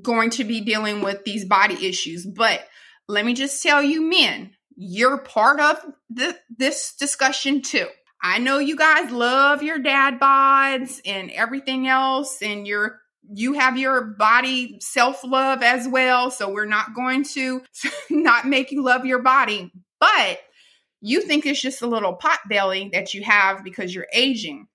going 0.00 0.30
to 0.30 0.44
be 0.44 0.60
dealing 0.60 1.00
with 1.00 1.24
these 1.24 1.44
body 1.44 1.86
issues, 1.86 2.24
but 2.24 2.66
let 3.08 3.26
me 3.26 3.34
just 3.34 3.62
tell 3.62 3.82
you, 3.82 4.00
men, 4.00 4.52
you're 4.76 5.18
part 5.18 5.60
of 5.60 5.84
the, 6.08 6.38
this 6.56 6.94
discussion 6.94 7.62
too. 7.62 7.88
I 8.22 8.38
know 8.38 8.58
you 8.58 8.76
guys 8.76 9.10
love 9.10 9.62
your 9.62 9.78
dad 9.78 10.20
bods 10.20 11.00
and 11.04 11.30
everything 11.30 11.88
else, 11.88 12.40
and 12.40 12.66
you're 12.66 13.00
you 13.34 13.54
have 13.54 13.76
your 13.76 14.02
body 14.02 14.78
self 14.80 15.24
love 15.24 15.62
as 15.62 15.88
well. 15.88 16.30
So 16.30 16.50
we're 16.50 16.64
not 16.64 16.94
going 16.94 17.24
to 17.34 17.62
not 18.10 18.46
make 18.46 18.70
you 18.70 18.82
love 18.82 19.04
your 19.04 19.22
body, 19.22 19.72
but 19.98 20.38
you 21.00 21.22
think 21.22 21.46
it's 21.46 21.60
just 21.60 21.82
a 21.82 21.86
little 21.86 22.14
pot 22.14 22.38
belly 22.48 22.90
that 22.92 23.12
you 23.12 23.24
have 23.24 23.64
because 23.64 23.94
you're 23.94 24.08
aging. 24.12 24.68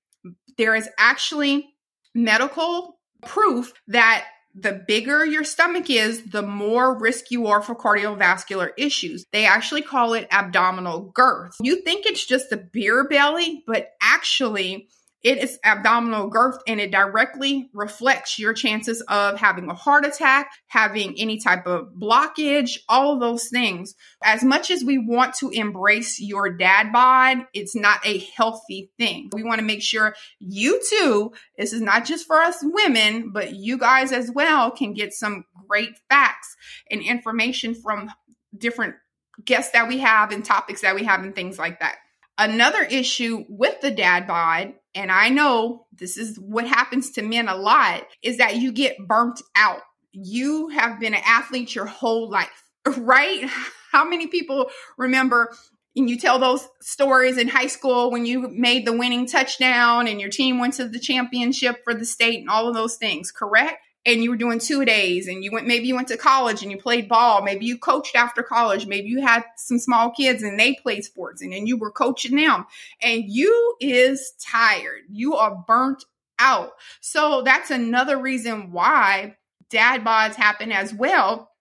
There 0.58 0.76
is 0.76 0.90
actually 0.98 1.70
medical 2.14 3.00
proof 3.26 3.72
that 3.88 4.26
the 4.60 4.84
bigger 4.88 5.26
your 5.26 5.44
stomach 5.44 5.90
is, 5.90 6.24
the 6.24 6.42
more 6.42 6.98
risk 6.98 7.32
you 7.32 7.48
are 7.48 7.62
for 7.62 7.76
cardiovascular 7.76 8.72
issues. 8.78 9.26
They 9.32 9.46
actually 9.46 9.82
call 9.82 10.14
it 10.14 10.28
abdominal 10.32 11.12
girth. 11.14 11.56
You 11.62 11.82
think 11.82 12.06
it's 12.06 12.26
just 12.26 12.52
a 12.52 12.58
beer 12.58 13.08
belly, 13.08 13.64
but 13.68 13.92
actually, 14.02 14.90
it 15.24 15.40
is 15.40 15.58
abdominal 15.64 16.28
girth 16.28 16.60
and 16.68 16.80
it 16.80 16.92
directly 16.92 17.70
reflects 17.74 18.38
your 18.38 18.54
chances 18.54 19.02
of 19.02 19.40
having 19.40 19.70
a 19.70 19.74
heart 19.74 20.06
attack, 20.06 20.52
having 20.68 21.16
any 21.18 21.40
type 21.40 21.66
of 21.66 21.90
blockage, 22.00 22.78
all 22.88 23.20
those 23.20 23.50
things. 23.50 23.96
As 24.24 24.44
much 24.44 24.70
as 24.70 24.84
we 24.84 24.98
want 24.98 25.34
to 25.36 25.50
embrace 25.50 26.20
your 26.20 26.50
dad 26.50 26.94
bod, 26.94 27.40
it's 27.54 27.76
not 27.76 28.06
a 28.06 28.20
healthy 28.36 28.92
thing. 28.98 29.30
We 29.34 29.44
want 29.44 29.60
to 29.60 29.66
make 29.66 29.82
sure 29.82 30.16
you 30.40 30.82
too, 30.90 31.34
this 31.58 31.74
is 31.74 31.82
not 31.82 32.06
just 32.06 32.28
for 32.28 32.38
us 32.38 32.58
women, 32.62 33.32
but 33.34 33.56
you 33.56 33.78
guys 33.78 34.12
as 34.12 34.32
well 34.32 34.72
can 34.72 34.94
get 34.94 35.14
some 35.14 35.46
great 35.68 35.98
facts 36.10 36.56
and 36.92 37.02
information 37.02 37.74
from 37.74 38.12
different 38.56 38.96
guests 39.44 39.72
that 39.72 39.88
we 39.88 40.00
have 40.00 40.32
and 40.32 40.46
topics 40.46 40.82
that 40.82 40.96
we 40.96 41.04
have 41.04 41.24
and 41.24 41.36
things 41.36 41.58
like 41.58 41.80
that. 41.80 41.96
Another 42.38 42.84
issue 42.84 43.46
with 43.50 43.82
the 43.82 43.90
dad 43.90 44.28
bod, 44.28 44.74
and 44.98 45.12
I 45.12 45.30
know 45.30 45.86
this 45.94 46.18
is 46.18 46.38
what 46.40 46.68
happens 46.68 47.12
to 47.12 47.22
men 47.22 47.48
a 47.48 47.56
lot, 47.56 48.04
is 48.24 48.38
that 48.38 48.58
you 48.58 48.72
get 48.72 48.98
burnt 49.08 49.42
out. 49.56 49.82
You 50.12 50.70
have 50.70 51.00
been 51.00 51.14
an 51.14 51.22
athlete 51.24 51.76
your 51.76 51.86
whole 51.86 52.30
life, 52.30 52.64
right? 52.98 53.48
How 53.92 54.10
many 54.10 54.28
people 54.28 54.70
remember 54.98 55.54
and 55.96 56.10
you 56.10 56.18
tell 56.18 56.38
those 56.38 56.68
stories 56.82 57.38
in 57.38 57.48
high 57.48 57.68
school 57.68 58.12
when 58.12 58.26
you 58.26 58.48
made 58.50 58.86
the 58.86 58.96
winning 58.96 59.26
touchdown 59.26 60.08
and 60.08 60.22
your 60.22 60.30
team 60.30 60.60
went 60.60 60.76
to 60.76 60.88
the 60.88 61.00
championship 61.00 61.84
for 61.84 61.94
the 61.94 62.06
state 62.06 62.40
and 62.40 62.50
all 62.50 62.68
of 62.68 62.76
those 62.76 62.98
things, 62.98 63.32
correct? 63.32 63.80
And 64.08 64.24
you 64.24 64.32
were 64.32 64.38
doing 64.38 64.58
two 64.58 64.86
days 64.86 65.28
and 65.28 65.44
you 65.44 65.52
went 65.52 65.68
maybe 65.68 65.86
you 65.86 65.94
went 65.94 66.08
to 66.08 66.18
college 66.18 66.64
and 66.64 66.72
you 66.72 66.78
played 66.78 67.10
ball. 67.10 67.44
Maybe 67.44 67.66
you 67.66 67.78
coached 67.78 68.16
after 68.16 68.42
college. 68.42 68.88
Maybe 68.88 69.10
you 69.10 69.22
had 69.22 69.44
some 69.58 69.78
small 69.78 70.12
kids 70.12 70.42
and 70.42 70.58
they 70.58 70.76
played 70.76 71.04
sports 71.04 71.42
and 71.42 71.52
then 71.52 71.68
you 71.68 71.78
were 71.78 71.92
coaching 71.92 72.38
them. 72.38 72.66
And 73.02 73.26
you 73.28 73.76
is 73.82 74.34
tired. 74.40 75.02
You 75.12 75.36
are 75.36 75.62
burnt 75.68 76.06
out. 76.40 76.72
So 77.02 77.42
that's 77.44 77.70
another 77.70 78.18
reason 78.18 78.72
why 78.72 79.36
dad 79.70 80.06
bods 80.06 80.36
happen 80.36 80.72
as 80.72 80.94
well. 80.94 81.52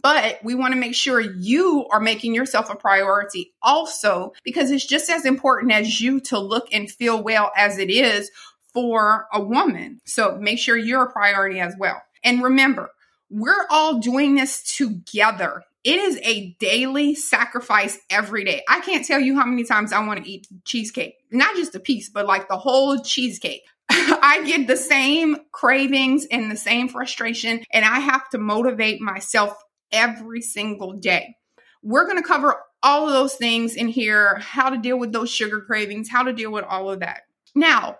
But 0.00 0.38
we 0.44 0.54
want 0.54 0.74
to 0.74 0.78
make 0.78 0.94
sure 0.94 1.18
you 1.18 1.88
are 1.90 1.98
making 1.98 2.32
yourself 2.32 2.70
a 2.70 2.76
priority 2.76 3.54
also 3.60 4.32
because 4.44 4.70
it's 4.70 4.86
just 4.86 5.10
as 5.10 5.24
important 5.24 5.72
as 5.72 6.00
you 6.00 6.20
to 6.20 6.38
look 6.38 6.68
and 6.72 6.88
feel 6.88 7.20
well 7.20 7.50
as 7.56 7.78
it 7.78 7.90
is 7.90 8.30
for 8.72 9.26
a 9.32 9.42
woman. 9.42 10.00
So 10.04 10.36
make 10.40 10.58
sure 10.58 10.76
you're 10.76 11.04
a 11.04 11.12
priority 11.12 11.60
as 11.60 11.74
well. 11.78 12.02
And 12.22 12.42
remember, 12.42 12.90
we're 13.30 13.66
all 13.70 13.98
doing 13.98 14.34
this 14.34 14.62
together. 14.76 15.62
It 15.84 15.96
is 15.96 16.18
a 16.22 16.56
daily 16.58 17.14
sacrifice 17.14 17.98
every 18.10 18.44
day. 18.44 18.62
I 18.68 18.80
can't 18.80 19.06
tell 19.06 19.20
you 19.20 19.38
how 19.38 19.46
many 19.46 19.64
times 19.64 19.92
I 19.92 20.04
want 20.04 20.22
to 20.22 20.30
eat 20.30 20.46
cheesecake, 20.64 21.14
not 21.30 21.56
just 21.56 21.74
a 21.74 21.80
piece, 21.80 22.08
but 22.08 22.26
like 22.26 22.48
the 22.48 22.58
whole 22.58 23.00
cheesecake. 23.02 23.62
I 23.90 24.42
get 24.44 24.66
the 24.66 24.76
same 24.76 25.38
cravings 25.52 26.26
and 26.30 26.50
the 26.50 26.56
same 26.56 26.88
frustration, 26.88 27.64
and 27.72 27.84
I 27.84 28.00
have 28.00 28.28
to 28.30 28.38
motivate 28.38 29.00
myself 29.00 29.56
every 29.90 30.42
single 30.42 30.92
day. 30.92 31.36
We're 31.82 32.04
going 32.04 32.20
to 32.20 32.26
cover 32.26 32.56
all 32.82 33.06
of 33.06 33.12
those 33.12 33.34
things 33.34 33.74
in 33.74 33.88
here 33.88 34.36
how 34.36 34.70
to 34.70 34.78
deal 34.78 34.98
with 34.98 35.12
those 35.12 35.30
sugar 35.30 35.60
cravings, 35.60 36.08
how 36.10 36.22
to 36.24 36.32
deal 36.32 36.52
with 36.52 36.64
all 36.64 36.90
of 36.90 37.00
that. 37.00 37.22
Now, 37.54 37.96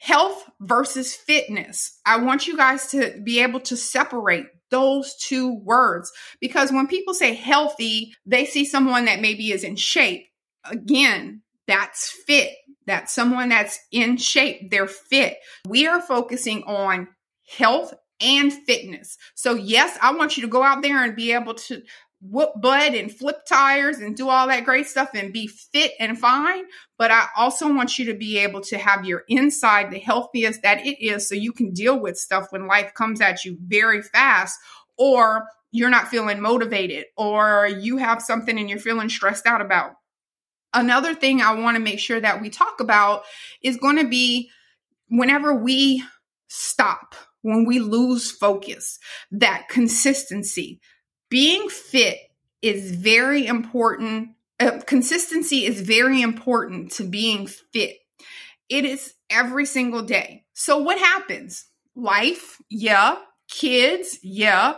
health 0.00 0.42
versus 0.60 1.14
fitness. 1.14 2.00
I 2.06 2.16
want 2.16 2.46
you 2.46 2.56
guys 2.56 2.88
to 2.88 3.20
be 3.22 3.42
able 3.42 3.60
to 3.60 3.76
separate 3.76 4.46
those 4.70 5.14
two 5.16 5.58
words 5.58 6.10
because 6.40 6.72
when 6.72 6.86
people 6.86 7.12
say 7.12 7.34
healthy, 7.34 8.14
they 8.24 8.46
see 8.46 8.64
someone 8.64 9.04
that 9.04 9.20
maybe 9.20 9.52
is 9.52 9.62
in 9.62 9.76
shape. 9.76 10.26
Again, 10.64 11.42
that's 11.66 12.08
fit. 12.26 12.50
That's 12.86 13.12
someone 13.12 13.50
that's 13.50 13.78
in 13.92 14.16
shape. 14.16 14.70
They're 14.70 14.86
fit. 14.86 15.36
We 15.68 15.86
are 15.86 16.00
focusing 16.00 16.62
on 16.64 17.08
health 17.46 17.92
and 18.20 18.52
fitness. 18.52 19.18
So, 19.34 19.54
yes, 19.54 19.98
I 20.00 20.14
want 20.14 20.36
you 20.36 20.42
to 20.42 20.48
go 20.48 20.62
out 20.62 20.82
there 20.82 21.04
and 21.04 21.14
be 21.14 21.32
able 21.32 21.54
to 21.54 21.82
whoop 22.22 22.52
butt 22.60 22.94
and 22.94 23.12
flip 23.12 23.46
tires 23.46 23.98
and 23.98 24.16
do 24.16 24.28
all 24.28 24.46
that 24.46 24.64
great 24.64 24.86
stuff 24.86 25.10
and 25.14 25.32
be 25.32 25.46
fit 25.46 25.92
and 25.98 26.18
fine. 26.18 26.64
But 26.98 27.10
I 27.10 27.28
also 27.36 27.72
want 27.72 27.98
you 27.98 28.06
to 28.06 28.14
be 28.14 28.38
able 28.38 28.60
to 28.62 28.78
have 28.78 29.04
your 29.04 29.24
inside 29.28 29.90
the 29.90 29.98
healthiest 29.98 30.62
that 30.62 30.84
it 30.84 31.02
is 31.02 31.28
so 31.28 31.34
you 31.34 31.52
can 31.52 31.72
deal 31.72 31.98
with 31.98 32.18
stuff 32.18 32.48
when 32.50 32.66
life 32.66 32.92
comes 32.94 33.20
at 33.20 33.44
you 33.44 33.56
very 33.66 34.02
fast 34.02 34.58
or 34.98 35.46
you're 35.72 35.88
not 35.90 36.08
feeling 36.08 36.40
motivated 36.40 37.06
or 37.16 37.66
you 37.66 37.96
have 37.96 38.20
something 38.20 38.58
and 38.58 38.68
you're 38.68 38.78
feeling 38.78 39.08
stressed 39.08 39.46
out 39.46 39.62
about. 39.62 39.92
Another 40.74 41.14
thing 41.14 41.40
I 41.40 41.54
want 41.54 41.76
to 41.76 41.82
make 41.82 41.98
sure 41.98 42.20
that 42.20 42.42
we 42.42 42.50
talk 42.50 42.80
about 42.80 43.24
is 43.62 43.76
going 43.76 43.96
to 43.96 44.06
be 44.06 44.50
whenever 45.08 45.54
we 45.54 46.04
stop, 46.48 47.14
when 47.42 47.64
we 47.64 47.78
lose 47.78 48.30
focus, 48.30 48.98
that 49.32 49.68
consistency 49.68 50.80
being 51.30 51.68
fit 51.68 52.18
is 52.60 52.94
very 52.94 53.46
important. 53.46 54.30
Uh, 54.58 54.80
consistency 54.86 55.64
is 55.64 55.80
very 55.80 56.20
important 56.20 56.92
to 56.92 57.04
being 57.04 57.46
fit. 57.46 57.96
It 58.68 58.84
is 58.84 59.14
every 59.30 59.64
single 59.64 60.02
day. 60.02 60.44
So, 60.52 60.78
what 60.78 60.98
happens? 60.98 61.66
Life, 61.96 62.60
yeah. 62.68 63.16
Kids, 63.48 64.18
yeah. 64.22 64.76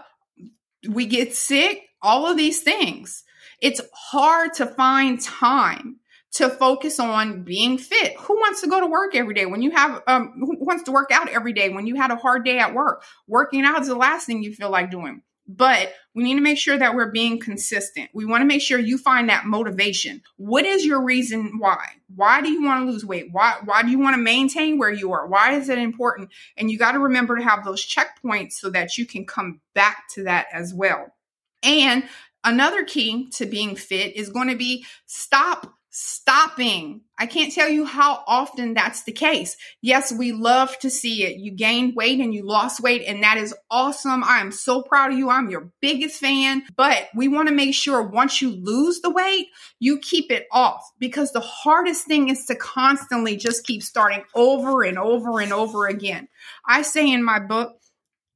We 0.89 1.07
get 1.07 1.35
sick, 1.35 1.83
all 2.01 2.27
of 2.27 2.37
these 2.37 2.63
things. 2.63 3.25
It's 3.61 3.81
hard 3.93 4.55
to 4.55 4.67
find 4.67 5.21
time 5.21 6.01
to 6.33 6.49
focus 6.49 6.99
on 6.99 7.45
being 7.45 7.79
fit. 7.79 8.17
Who 8.19 8.35
wants 8.35 8.63
to 8.63 8.69
go 8.69 8.81
to 8.81 8.87
work 8.87 9.15
every 9.15 9.35
day 9.35 9.47
when 9.47 9.63
you 9.63 9.71
have 9.73 10.03
um 10.07 10.33
who 10.41 10.57
wants 10.65 10.85
to 10.85 10.93
work 10.93 11.11
out 11.13 11.29
every 11.29 11.53
day 11.53 11.69
when 11.69 11.87
you 11.87 11.97
had 11.97 12.11
a 12.11 12.17
hard 12.17 12.45
day 12.45 12.59
at 12.59 12.75
work? 12.75 13.05
Working 13.29 13.65
out 13.65 13.83
is 13.83 13.89
the 13.89 13.95
last 13.95 14.27
thing 14.27 14.43
you 14.43 14.55
feel 14.55 14.71
like 14.71 14.91
doing. 14.91 15.23
But 15.47 15.93
we 16.14 16.25
need 16.25 16.35
to 16.35 16.40
make 16.40 16.59
sure 16.59 16.78
that 16.78 16.95
we're 16.95 17.11
being 17.11 17.38
consistent. 17.38 18.11
We 18.12 18.25
want 18.25 18.42
to 18.42 18.47
make 18.47 18.61
sure 18.61 18.78
you 18.78 18.99
find 18.99 19.28
that 19.28 19.47
motivation. 19.47 20.23
What 20.37 20.64
is 20.64 20.85
your 20.85 21.02
reason 21.02 21.59
why? 21.59 21.87
Why 22.14 22.42
do 22.42 22.50
you 22.50 22.62
want 22.62 22.85
to 22.85 22.90
lose 22.90 23.04
weight? 23.04 23.28
Why 23.33 23.57
why 23.64 23.83
do 23.83 23.90
you 23.90 23.99
want 23.99 24.14
to 24.14 24.23
maintain 24.23 24.78
where 24.78 24.92
you 24.92 25.12
are? 25.12 25.26
Why 25.26 25.52
is 25.52 25.69
it 25.69 25.78
important? 25.78 26.31
And 26.57 26.71
you 26.71 26.78
got 26.78 26.92
to 26.92 26.99
remember 26.99 27.37
to 27.37 27.42
have 27.42 27.64
those 27.64 27.85
checkpoints 27.85 28.52
so 28.52 28.71
that 28.71 28.99
you 28.99 29.07
can 29.07 29.25
come 29.25 29.61
back 29.75 30.04
to 30.14 30.25
that 30.25 30.47
as 30.52 30.75
well. 30.75 31.14
And 31.62 32.04
another 32.45 32.85
key 32.85 33.31
to 33.31 33.47
being 33.47 33.76
fit 33.76 34.16
is 34.16 34.28
going 34.28 34.49
to 34.49 34.57
be 34.57 34.85
stop 35.07 35.75
stopping. 35.93 37.03
I 37.19 37.27
can't 37.27 37.53
tell 37.53 37.69
you 37.69 37.85
how 37.85 38.25
often 38.27 38.73
that's 38.73 39.03
the 39.03 39.13
case. 39.13 39.57
Yes, 39.83 40.11
we 40.11 40.33
love 40.33 40.77
to 40.79 40.91
see 40.91 41.25
it. 41.25 41.37
You 41.37 41.53
gained 41.53 41.95
weight 41.95 42.19
and 42.19 42.35
you 42.35 42.45
lost 42.47 42.81
weight, 42.81 43.05
and 43.07 43.23
that 43.23 43.37
is 43.37 43.55
awesome. 43.71 44.25
I 44.25 44.41
am 44.41 44.51
so 44.51 44.83
proud 44.83 45.13
of 45.13 45.19
you. 45.19 45.29
I'm 45.29 45.51
your 45.51 45.71
biggest 45.83 46.19
fan. 46.19 46.63
But 46.75 47.09
we 47.15 47.29
want 47.29 47.49
to 47.49 47.55
make 47.55 47.75
sure 47.75 48.03
once 48.03 48.41
you 48.41 48.51
lose 48.51 49.01
the 49.01 49.11
weight, 49.11 49.49
you 49.79 49.99
keep 49.99 50.33
it 50.33 50.47
off 50.51 50.83
because 50.99 51.31
the 51.33 51.41
hardest 51.41 52.07
thing 52.07 52.31
is 52.31 52.47
to 52.47 52.57
constantly 52.57 53.37
just 53.37 53.67
keep 53.67 53.83
starting 53.83 54.25
over 54.35 54.83
and 54.83 54.99
over 54.99 55.41
and 55.41 55.53
over 55.53 55.87
again. 55.87 56.27
I 56.67 56.83
say 56.83 57.13
in 57.13 57.23
my 57.23 57.39
book, 57.39 57.77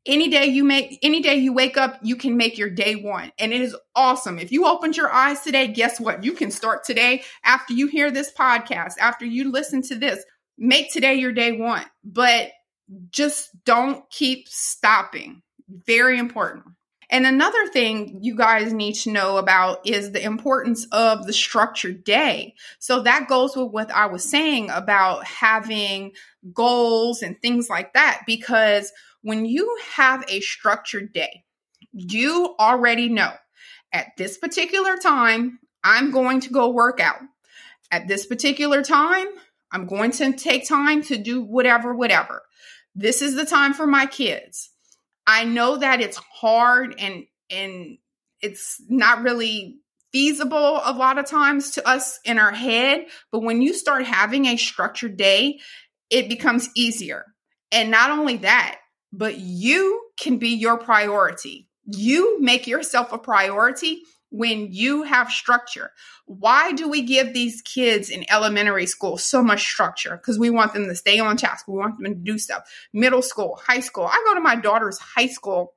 any 0.07 0.29
day 0.29 0.47
you 0.47 0.65
make 0.65 0.99
any 1.03 1.21
day 1.21 1.37
you 1.37 1.53
wake 1.53 1.77
up 1.77 1.99
you 2.03 2.17
can 2.17 2.37
make 2.37 2.59
your 2.59 2.71
day 2.71 2.97
one. 2.97 3.33
And 3.39 3.53
it 3.53 3.61
is 3.61 3.77
awesome. 3.95 4.39
If 4.39 4.53
you 4.53 4.67
opened 4.67 4.97
your 4.97 5.13
eyes 5.13 5.41
today 5.41 5.67
guess 5.69 6.01
what? 6.01 6.25
You 6.25 6.33
can 6.33 6.51
start 6.51 6.85
today 6.85 7.23
after 7.45 7.75
you 7.75 7.87
hear 7.87 8.11
this 8.11 8.33
podcast 8.33 8.95
after 9.01 9.25
you 9.25 9.51
listen 9.51 9.83
to 9.83 9.95
this 9.95 10.25
make 10.59 10.93
today 10.93 11.15
your 11.15 11.33
day 11.33 11.53
one. 11.53 11.85
But 12.05 12.51
just 13.11 13.51
don't 13.65 14.09
keep 14.11 14.49
stopping. 14.49 15.43
Very 15.69 16.19
important 16.19 16.67
and 17.11 17.27
another 17.27 17.67
thing 17.69 18.19
you 18.23 18.37
guys 18.37 18.73
need 18.73 18.95
to 18.95 19.13
know 19.13 19.37
about 19.37 19.87
is 19.87 20.11
the 20.11 20.23
importance 20.23 20.87
of 20.93 21.27
the 21.27 21.33
structured 21.33 22.05
day. 22.05 22.55
So 22.79 23.03
that 23.03 23.29
goes 23.29 23.57
with 23.57 23.71
what 23.71 23.91
I 23.91 24.07
was 24.07 24.29
saying 24.29 24.71
about 24.71 25.25
having 25.25 26.13
goals 26.53 27.23
and 27.23 27.41
things 27.41 27.71
like 27.71 27.93
that, 27.95 28.23
because 28.27 28.93
when 29.23 29.47
you 29.47 29.77
have 29.95 30.25
a 30.29 30.41
structured 30.41 31.13
day, 31.13 31.45
you 31.93 32.55
already 32.59 33.09
know 33.09 33.33
at 33.93 34.09
this 34.17 34.37
particular 34.37 34.97
time, 34.97 35.59
I'm 35.83 36.11
going 36.11 36.41
to 36.41 36.51
go 36.51 36.71
work 36.71 37.01
out. 37.01 37.21
At 37.91 38.09
this 38.09 38.27
particular 38.27 38.83
time, 38.83 39.29
I'm 39.71 39.87
going 39.87 40.11
to 40.13 40.33
take 40.33 40.69
time 40.69 41.03
to 41.05 41.17
do 41.17 41.41
whatever, 41.41 41.95
whatever. 41.95 42.43
This 42.95 43.23
is 43.23 43.37
the 43.37 43.47
time 43.47 43.75
for 43.75 43.87
my 43.87 44.07
kids. 44.07 44.71
I 45.27 45.45
know 45.45 45.77
that 45.77 46.01
it's 46.01 46.17
hard 46.17 46.95
and 46.99 47.27
and 47.51 47.99
it's 48.41 48.81
not 48.89 49.23
really 49.23 49.79
feasible 50.13 50.81
a 50.85 50.93
lot 50.93 51.19
of 51.19 51.27
times 51.27 51.73
to 51.73 51.87
us 51.87 52.21
in 52.25 52.39
our 52.39 52.53
head, 52.53 53.07
but 53.33 53.43
when 53.43 53.61
you 53.61 53.75
start 53.75 54.05
having 54.05 54.47
a 54.47 54.57
structured 54.57 55.17
day, 55.17 55.59
it 56.11 56.29
becomes 56.29 56.71
easier. 56.77 57.25
And 57.73 57.91
not 57.91 58.11
only 58.11 58.39
that, 58.39 58.79
but 59.13 59.39
you 59.39 60.01
can 60.19 60.39
be 60.39 60.51
your 60.51 60.79
priority. 60.79 61.69
You 61.85 62.41
make 62.41 62.67
yourself 62.67 63.13
a 63.13 63.19
priority 63.19 64.03
when 64.37 64.69
you 64.71 65.03
have 65.03 65.31
structure. 65.31 65.93
Why 66.27 66.73
do 66.73 66.89
we 66.89 67.03
give 67.03 67.33
these 67.33 67.63
kids 67.63 68.11
in 68.11 68.31
elementary 68.31 68.87
school 68.87 69.17
so 69.17 69.43
much 69.43 69.63
structure? 69.63 70.17
Because 70.17 70.39
we 70.39 70.51
want 70.51 70.75
them 70.75 70.87
to 70.87 70.95
stay 70.95 71.19
on 71.19 71.37
task. 71.37 71.67
We 71.67 71.75
want 71.75 71.99
them 71.99 72.13
to 72.13 72.21
do 72.21 72.39
stuff. 72.39 72.71
Middle 72.93 73.23
school, 73.23 73.59
high 73.67 73.81
school. 73.81 74.05
I 74.05 74.23
go 74.27 74.35
to 74.35 74.41
my 74.41 74.57
daughter's 74.57 74.99
high 74.99 75.29
school. 75.29 75.75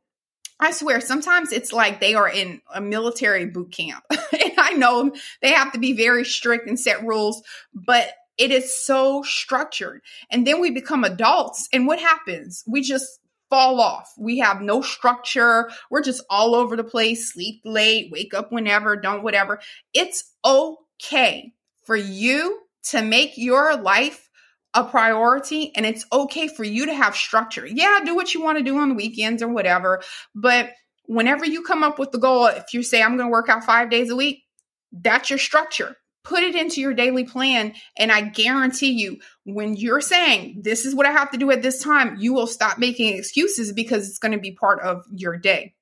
I 0.59 0.71
swear, 0.71 0.99
sometimes 0.99 1.53
it's 1.53 1.71
like 1.71 2.01
they 2.01 2.15
are 2.15 2.27
in 2.27 2.61
a 2.73 2.81
military 2.81 3.45
boot 3.45 3.71
camp. 3.71 4.03
and 4.11 4.53
I 4.57 4.73
know 4.73 5.13
they 5.41 5.53
have 5.53 5.71
to 5.71 5.79
be 5.79 5.93
very 5.93 6.25
strict 6.25 6.67
and 6.67 6.77
set 6.77 7.05
rules, 7.05 7.41
but 7.73 8.11
it 8.37 8.51
is 8.51 8.77
so 8.77 9.23
structured. 9.23 10.01
And 10.29 10.45
then 10.45 10.59
we 10.59 10.71
become 10.71 11.05
adults. 11.05 11.69
And 11.71 11.87
what 11.87 11.99
happens? 11.99 12.63
We 12.67 12.81
just 12.81 13.18
fall 13.49 13.79
off. 13.79 14.13
We 14.17 14.39
have 14.39 14.61
no 14.61 14.81
structure. 14.81 15.69
We're 15.89 16.03
just 16.03 16.23
all 16.29 16.55
over 16.55 16.75
the 16.75 16.83
place, 16.83 17.33
sleep 17.33 17.61
late, 17.65 18.11
wake 18.11 18.33
up 18.33 18.51
whenever, 18.51 18.95
don't 18.95 19.23
whatever. 19.23 19.59
It's 19.93 20.31
okay 20.45 21.53
for 21.85 21.95
you 21.95 22.59
to 22.89 23.01
make 23.01 23.37
your 23.37 23.75
life 23.75 24.29
a 24.75 24.83
priority 24.83 25.71
and 25.75 25.85
it's 25.85 26.05
okay 26.11 26.47
for 26.47 26.63
you 26.63 26.85
to 26.85 26.93
have 26.93 27.15
structure. 27.15 27.65
Yeah, 27.65 27.99
do 28.05 28.15
what 28.15 28.33
you 28.33 28.41
want 28.41 28.59
to 28.59 28.63
do 28.63 28.77
on 28.77 28.89
the 28.89 28.95
weekends 28.95 29.41
or 29.41 29.49
whatever. 29.49 30.01
But 30.35 30.71
whenever 31.05 31.45
you 31.45 31.63
come 31.63 31.83
up 31.83 31.97
with 31.97 32.11
the 32.11 32.19
goal, 32.19 32.45
if 32.47 32.73
you 32.73 32.83
say, 32.83 33.01
I'm 33.01 33.17
going 33.17 33.27
to 33.27 33.31
work 33.31 33.49
out 33.49 33.63
five 33.63 33.89
days 33.89 34.11
a 34.11 34.15
week, 34.15 34.43
that's 34.91 35.29
your 35.29 35.39
structure 35.39 35.95
put 36.29 36.43
it 36.43 36.55
into 36.55 36.79
your 36.79 36.93
daily 36.93 37.24
plan. 37.24 37.74
And 37.98 38.12
I 38.12 38.21
guarantee 38.21 38.91
you, 38.91 39.17
when 39.45 39.75
you're 39.75 40.00
saying, 40.00 40.62
this 40.63 40.86
is 40.86 40.93
what 40.93 41.07
I 41.07 41.12
have 41.12 41.31
to 41.31 41.38
do 41.38 41.50
at 41.50 41.63
this 41.63 41.81
time, 41.81 42.17
you 42.19 42.33
will 42.33 42.48
stop 42.48 42.77
making 42.77 43.17
excuses 43.17 43.74
because 43.74 44.07
it's 44.07 44.19
going 44.19 44.33
to 44.33 44.39
be 44.39 44.51
part 44.51 44.79
of 44.81 45.03
your 45.12 45.38
day. 45.38 45.74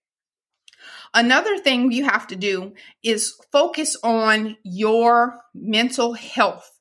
Another 1.13 1.57
thing 1.57 1.91
you 1.91 2.05
have 2.05 2.27
to 2.27 2.37
do 2.37 2.73
is 3.03 3.37
focus 3.51 3.97
on 4.03 4.55
your 4.63 5.39
mental 5.53 6.13
health. 6.13 6.71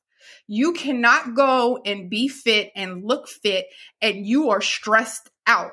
You 0.47 0.71
cannot 0.71 1.35
go 1.35 1.79
and 1.85 2.09
be 2.09 2.29
fit 2.29 2.71
and 2.73 3.03
look 3.03 3.27
fit 3.27 3.65
and 4.01 4.25
you 4.25 4.49
are 4.51 4.61
stressed 4.61 5.29
out. 5.45 5.71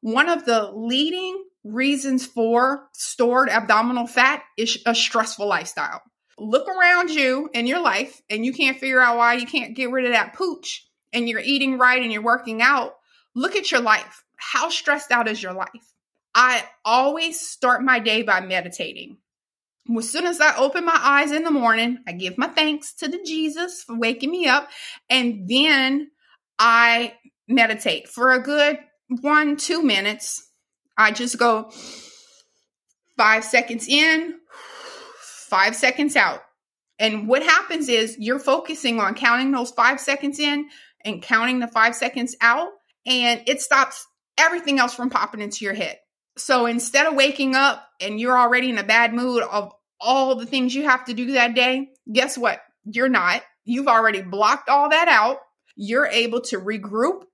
One 0.00 0.28
of 0.28 0.44
the 0.44 0.70
leading 0.72 1.42
reasons 1.64 2.24
for 2.24 2.88
stored 2.92 3.48
abdominal 3.48 4.06
fat 4.06 4.42
is 4.56 4.80
a 4.86 4.94
stressful 4.94 5.46
lifestyle 5.46 6.02
look 6.42 6.68
around 6.68 7.10
you 7.10 7.48
in 7.54 7.66
your 7.66 7.80
life 7.80 8.20
and 8.28 8.44
you 8.44 8.52
can't 8.52 8.78
figure 8.78 9.00
out 9.00 9.16
why 9.16 9.34
you 9.34 9.46
can't 9.46 9.76
get 9.76 9.90
rid 9.90 10.04
of 10.04 10.12
that 10.12 10.34
pooch 10.34 10.86
and 11.12 11.28
you're 11.28 11.40
eating 11.40 11.78
right 11.78 12.02
and 12.02 12.12
you're 12.12 12.22
working 12.22 12.62
out, 12.62 12.94
look 13.34 13.56
at 13.56 13.70
your 13.70 13.80
life. 13.80 14.24
How 14.36 14.68
stressed 14.68 15.10
out 15.10 15.28
is 15.28 15.42
your 15.42 15.52
life? 15.52 15.68
I 16.34 16.64
always 16.84 17.40
start 17.40 17.82
my 17.82 17.98
day 17.98 18.22
by 18.22 18.40
meditating. 18.40 19.18
As 19.96 20.10
soon 20.10 20.26
as 20.26 20.40
I 20.40 20.56
open 20.56 20.84
my 20.84 20.98
eyes 20.98 21.32
in 21.32 21.44
the 21.44 21.50
morning, 21.50 21.98
I 22.06 22.12
give 22.12 22.38
my 22.38 22.48
thanks 22.48 22.94
to 22.94 23.08
the 23.08 23.22
Jesus 23.24 23.82
for 23.82 23.98
waking 23.98 24.30
me 24.30 24.46
up, 24.46 24.68
and 25.10 25.48
then 25.48 26.10
I 26.58 27.14
meditate 27.48 28.08
for 28.08 28.32
a 28.32 28.42
good 28.42 28.78
one, 29.20 29.56
two 29.56 29.82
minutes. 29.82 30.48
I 30.96 31.10
just 31.10 31.38
go 31.38 31.70
five 33.16 33.44
seconds 33.44 33.88
in, 33.88 34.34
five 35.52 35.76
seconds 35.76 36.16
out. 36.16 36.40
And 36.98 37.28
what 37.28 37.42
happens 37.42 37.90
is 37.90 38.16
you're 38.18 38.38
focusing 38.38 38.98
on 39.00 39.14
counting 39.14 39.52
those 39.52 39.70
five 39.70 40.00
seconds 40.00 40.38
in 40.38 40.70
and 41.04 41.20
counting 41.20 41.58
the 41.58 41.68
five 41.68 41.94
seconds 41.94 42.34
out, 42.40 42.70
and 43.04 43.42
it 43.46 43.60
stops 43.60 44.06
everything 44.38 44.78
else 44.78 44.94
from 44.94 45.10
popping 45.10 45.42
into 45.42 45.66
your 45.66 45.74
head. 45.74 45.98
So 46.38 46.64
instead 46.64 47.06
of 47.06 47.16
waking 47.16 47.54
up 47.54 47.86
and 48.00 48.18
you're 48.18 48.38
already 48.38 48.70
in 48.70 48.78
a 48.78 48.82
bad 48.82 49.12
mood 49.12 49.42
of 49.42 49.72
all 50.00 50.36
the 50.36 50.46
things 50.46 50.74
you 50.74 50.84
have 50.84 51.04
to 51.04 51.12
do 51.12 51.32
that 51.32 51.54
day, 51.54 51.88
guess 52.10 52.38
what? 52.38 52.62
You're 52.84 53.10
not. 53.10 53.42
You've 53.66 53.88
already 53.88 54.22
blocked 54.22 54.70
all 54.70 54.88
that 54.88 55.08
out. 55.08 55.36
You're 55.76 56.06
able 56.06 56.40
to 56.42 56.58
regroup, 56.58 57.24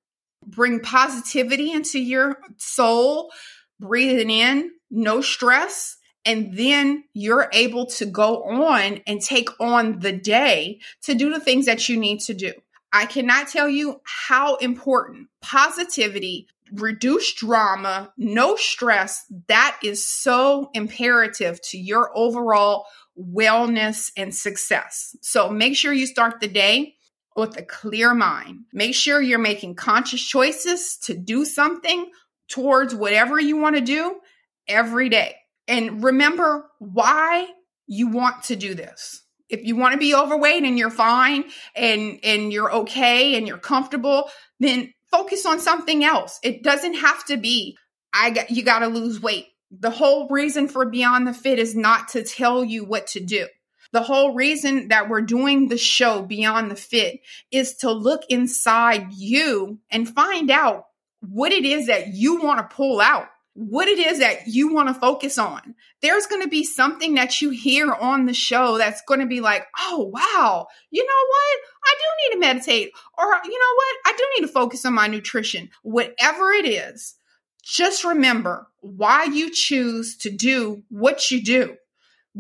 bring 0.45 0.81
positivity 0.81 1.71
into 1.71 2.01
your 2.01 2.39
soul, 2.57 3.31
breathing 3.79 4.31
in, 4.31 4.73
no 4.91 5.21
stress, 5.21 5.98
and 6.25 6.57
then 6.57 7.05
you're 7.15 7.49
able 7.53 7.87
to 7.87 8.07
go 8.07 8.43
on 8.45 9.01
and 9.07 9.21
take 9.21 9.49
on 9.61 10.01
the 10.01 10.13
day 10.13 10.81
to 11.03 11.15
do 11.15 11.33
the 11.33 11.41
things 11.41 11.67
that 11.67 11.89
you 11.89 11.99
need 11.99 12.21
to 12.21 12.35
do. 12.35 12.53
I 12.93 13.07
cannot 13.07 13.49
tell 13.49 13.69
you 13.69 14.01
how 14.05 14.57
important 14.57 15.29
positivity, 15.43 16.49
reduced 16.73 17.37
drama, 17.37 18.13
no 18.17 18.57
stress, 18.57 19.25
that 19.49 19.79
is 19.83 20.07
so 20.07 20.71
imperative 20.75 21.61
to 21.63 21.79
your 21.79 22.11
overall 22.17 22.87
wellness 23.19 24.11
and 24.17 24.35
success. 24.35 25.17
So 25.21 25.51
make 25.51 25.77
sure 25.77 25.93
you 25.93 26.07
start 26.07 26.41
the 26.41 26.49
day 26.49 26.95
with 27.37 27.57
a 27.59 27.63
clear 27.63 28.15
mind. 28.15 28.61
Make 28.73 28.95
sure 28.95 29.21
you're 29.21 29.39
making 29.39 29.77
conscious 29.77 30.23
choices 30.23 30.99
to 31.03 31.15
do 31.15 31.45
something 31.45 32.11
towards 32.49 32.95
whatever 32.95 33.39
you 33.39 33.57
want 33.57 33.77
to 33.77 33.83
do 33.83 34.19
every 34.67 35.09
day 35.09 35.37
and 35.69 36.03
remember 36.03 36.67
why 36.79 37.47
you 37.87 38.09
want 38.09 38.45
to 38.45 38.57
do 38.57 38.75
this. 38.75 39.23
If 39.49 39.65
you 39.65 39.77
want 39.77 39.93
to 39.93 39.99
be 39.99 40.15
overweight 40.15 40.65
and 40.65 40.79
you're 40.79 40.91
fine 40.91 41.45
and 41.77 42.19
and 42.23 42.53
you're 42.53 42.73
okay 42.73 43.37
and 43.37 43.47
you're 43.47 43.59
comfortable, 43.59 44.29
then 44.59 44.93
focus 45.11 45.47
on 45.47 45.61
something 45.61 46.05
else. 46.05 46.41
It 46.43 46.63
doesn't 46.63 46.95
have 46.95 47.25
to 47.27 47.37
be 47.37 47.77
I 48.13 48.31
got 48.31 48.51
you 48.51 48.63
got 48.63 48.81
to 48.81 48.89
lose 48.89 49.21
weight. 49.21 49.47
The 49.71 49.91
whole 49.91 50.29
reason 50.29 50.69
for 50.69 50.87
Beyond 50.87 51.27
the 51.27 51.35
Fit 51.35 51.59
is 51.59 51.77
not 51.77 52.09
to 52.09 52.25
tell 52.25 52.65
you 52.65 52.85
what 52.85 53.07
to 53.09 53.21
do. 53.21 53.47
The 53.93 54.03
whole 54.03 54.35
reason 54.35 54.89
that 54.89 55.09
we're 55.09 55.23
doing 55.23 55.69
the 55.69 55.79
show 55.79 56.23
Beyond 56.23 56.71
the 56.71 56.77
Fit 56.77 57.21
is 57.51 57.77
to 57.77 57.91
look 57.91 58.23
inside 58.29 59.13
you 59.13 59.79
and 59.91 60.09
find 60.09 60.51
out 60.51 60.85
what 61.21 61.53
it 61.53 61.65
is 61.65 61.87
that 61.87 62.09
you 62.09 62.41
want 62.41 62.59
to 62.59 62.75
pull 62.75 63.01
out 63.01 63.29
what 63.59 63.89
it 63.89 63.99
is 63.99 64.21
that 64.21 64.47
you 64.47 64.73
want 64.73 64.87
to 64.87 64.95
focus 64.95 65.37
on. 65.37 65.75
There's 66.01 66.27
going 66.27 66.43
to 66.43 66.49
be 66.49 66.63
something 66.63 67.15
that 67.15 67.41
you 67.41 67.51
hear 67.51 67.93
on 67.93 68.27
the 68.27 68.33
show 68.33 68.79
that's 68.79 69.03
going 69.03 69.19
to 69.19 69.27
be 69.27 69.41
like, 69.41 69.67
oh, 69.81 70.13
wow, 70.15 70.69
you 70.93 71.05
know 71.05 71.27
what? 71.29 71.59
I 71.85 71.95
do 71.99 72.05
need 72.23 72.35
to 72.35 72.47
meditate. 72.47 72.93
Or, 73.19 73.25
you 73.25 73.59
know 73.59 73.75
what? 73.75 73.97
I 74.07 74.13
do 74.17 74.25
need 74.37 74.47
to 74.47 74.53
focus 74.53 74.85
on 74.87 74.95
my 74.95 75.09
nutrition. 75.09 75.71
Whatever 75.83 76.53
it 76.53 76.67
is, 76.67 77.17
just 77.65 78.05
remember 78.05 78.69
why 78.79 79.25
you 79.25 79.51
choose 79.51 80.17
to 80.19 80.31
do 80.31 80.85
what 80.89 81.33
you 81.33 81.43
do. 81.43 81.75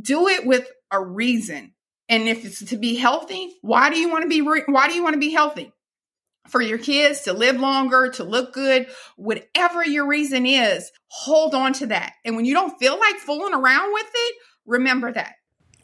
Do 0.00 0.28
it 0.28 0.46
with 0.46 0.70
a 0.92 1.04
reason. 1.04 1.72
And 2.08 2.28
if 2.28 2.44
it's 2.44 2.64
to 2.66 2.76
be 2.76 2.94
healthy, 2.94 3.56
why 3.60 3.90
do 3.90 3.98
you 3.98 4.08
want 4.08 4.22
to 4.22 4.28
be 4.28 4.40
re- 4.40 4.62
why 4.66 4.86
do 4.86 4.94
you 4.94 5.02
want 5.02 5.14
to 5.14 5.20
be 5.20 5.32
healthy? 5.32 5.72
For 6.48 6.60
your 6.60 6.78
kids 6.78 7.20
to 7.22 7.32
live 7.32 7.60
longer, 7.60 8.08
to 8.10 8.24
look 8.24 8.52
good, 8.52 8.86
whatever 9.16 9.84
your 9.84 10.06
reason 10.06 10.46
is, 10.46 10.90
hold 11.08 11.54
on 11.54 11.72
to 11.74 11.86
that. 11.86 12.14
And 12.24 12.36
when 12.36 12.44
you 12.44 12.54
don't 12.54 12.78
feel 12.78 12.98
like 12.98 13.16
fooling 13.16 13.54
around 13.54 13.92
with 13.92 14.10
it, 14.12 14.34
remember 14.66 15.12
that. 15.12 15.34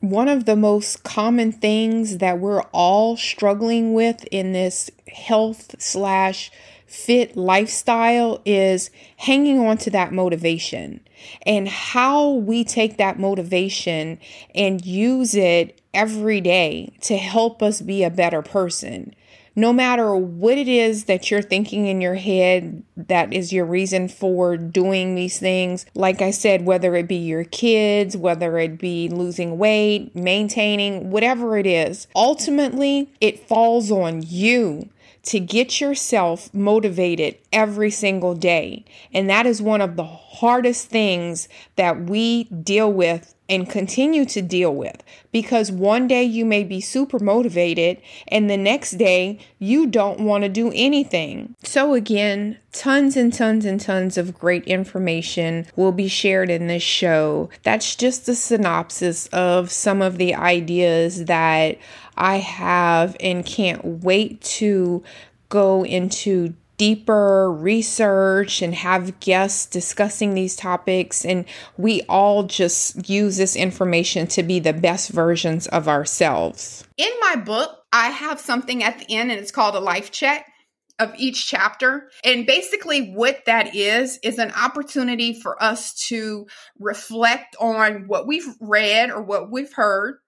One 0.00 0.28
of 0.28 0.44
the 0.44 0.56
most 0.56 1.02
common 1.02 1.50
things 1.50 2.18
that 2.18 2.38
we're 2.38 2.62
all 2.72 3.16
struggling 3.16 3.94
with 3.94 4.24
in 4.30 4.52
this 4.52 4.90
health 5.08 5.76
slash 5.78 6.50
fit 6.86 7.36
lifestyle 7.36 8.40
is 8.44 8.90
hanging 9.16 9.58
on 9.58 9.76
to 9.78 9.90
that 9.90 10.12
motivation 10.12 11.00
and 11.46 11.68
how 11.68 12.30
we 12.30 12.62
take 12.62 12.98
that 12.98 13.18
motivation 13.18 14.18
and 14.54 14.84
use 14.84 15.34
it 15.34 15.80
every 15.92 16.40
day 16.40 16.92
to 17.00 17.16
help 17.16 17.62
us 17.62 17.80
be 17.80 18.04
a 18.04 18.10
better 18.10 18.42
person 18.42 19.14
no 19.56 19.72
matter 19.72 20.14
what 20.14 20.58
it 20.58 20.68
is 20.68 21.04
that 21.04 21.30
you're 21.30 21.42
thinking 21.42 21.86
in 21.86 22.00
your 22.00 22.14
head 22.14 22.82
that 22.96 23.32
is 23.32 23.52
your 23.52 23.64
reason 23.64 24.08
for 24.08 24.56
doing 24.56 25.14
these 25.14 25.38
things, 25.38 25.86
like 25.94 26.22
I 26.22 26.30
said, 26.30 26.64
whether 26.64 26.94
it 26.96 27.08
be 27.08 27.16
your 27.16 27.44
kids, 27.44 28.16
whether 28.16 28.58
it 28.58 28.78
be 28.78 29.08
losing 29.08 29.58
weight, 29.58 30.14
maintaining, 30.14 31.10
whatever 31.10 31.56
it 31.56 31.66
is, 31.66 32.06
ultimately 32.14 33.12
it 33.20 33.46
falls 33.46 33.90
on 33.90 34.22
you 34.26 34.88
to 35.24 35.40
get 35.40 35.80
yourself 35.80 36.52
motivated 36.52 37.36
every 37.52 37.90
single 37.90 38.34
day. 38.34 38.84
And 39.12 39.28
that 39.30 39.46
is 39.46 39.62
one 39.62 39.80
of 39.80 39.96
the 39.96 40.04
hardest 40.04 40.88
things 40.88 41.48
that 41.76 42.02
we 42.02 42.44
deal 42.44 42.92
with 42.92 43.34
and 43.48 43.68
continue 43.68 44.24
to 44.24 44.40
deal 44.40 44.74
with 44.74 45.02
because 45.30 45.70
one 45.70 46.08
day 46.08 46.22
you 46.22 46.44
may 46.44 46.64
be 46.64 46.80
super 46.80 47.18
motivated 47.18 48.00
and 48.28 48.48
the 48.48 48.56
next 48.56 48.92
day 48.92 49.38
you 49.58 49.86
don't 49.86 50.20
want 50.20 50.42
to 50.44 50.48
do 50.48 50.72
anything. 50.74 51.54
So, 51.62 51.92
again, 51.92 52.58
tons 52.72 53.16
and 53.16 53.32
tons 53.32 53.66
and 53.66 53.80
tons 53.80 54.16
of 54.16 54.38
great 54.38 54.64
information 54.64 55.66
will 55.76 55.92
be 55.92 56.08
shared 56.08 56.50
in 56.50 56.68
this 56.68 56.82
show. 56.82 57.50
That's 57.62 57.94
just 57.96 58.28
a 58.28 58.34
synopsis 58.34 59.26
of 59.28 59.70
some 59.70 60.00
of 60.00 60.16
the 60.16 60.34
ideas 60.34 61.26
that 61.26 61.78
I 62.16 62.38
have 62.38 63.16
and 63.20 63.44
can't 63.44 64.02
wait 64.02 64.40
to 64.42 65.02
go 65.48 65.84
into 65.84 66.54
deeper 66.76 67.52
research 67.52 68.60
and 68.60 68.74
have 68.74 69.20
guests 69.20 69.66
discussing 69.66 70.34
these 70.34 70.56
topics. 70.56 71.24
And 71.24 71.44
we 71.76 72.02
all 72.08 72.44
just 72.44 73.08
use 73.08 73.36
this 73.36 73.56
information 73.56 74.26
to 74.28 74.42
be 74.42 74.58
the 74.58 74.72
best 74.72 75.10
versions 75.10 75.66
of 75.68 75.88
ourselves. 75.88 76.84
In 76.96 77.10
my 77.20 77.36
book, 77.36 77.70
I 77.92 78.08
have 78.08 78.40
something 78.40 78.82
at 78.82 78.98
the 78.98 79.14
end 79.14 79.30
and 79.30 79.40
it's 79.40 79.52
called 79.52 79.76
a 79.76 79.80
life 79.80 80.10
check 80.10 80.50
of 80.98 81.12
each 81.16 81.46
chapter. 81.46 82.08
And 82.22 82.46
basically, 82.46 83.12
what 83.12 83.44
that 83.46 83.74
is, 83.74 84.18
is 84.22 84.38
an 84.38 84.52
opportunity 84.52 85.34
for 85.40 85.60
us 85.62 85.94
to 86.08 86.46
reflect 86.78 87.56
on 87.60 88.04
what 88.06 88.26
we've 88.26 88.54
read 88.60 89.10
or 89.10 89.22
what 89.22 89.50
we've 89.50 89.72
heard 89.72 90.18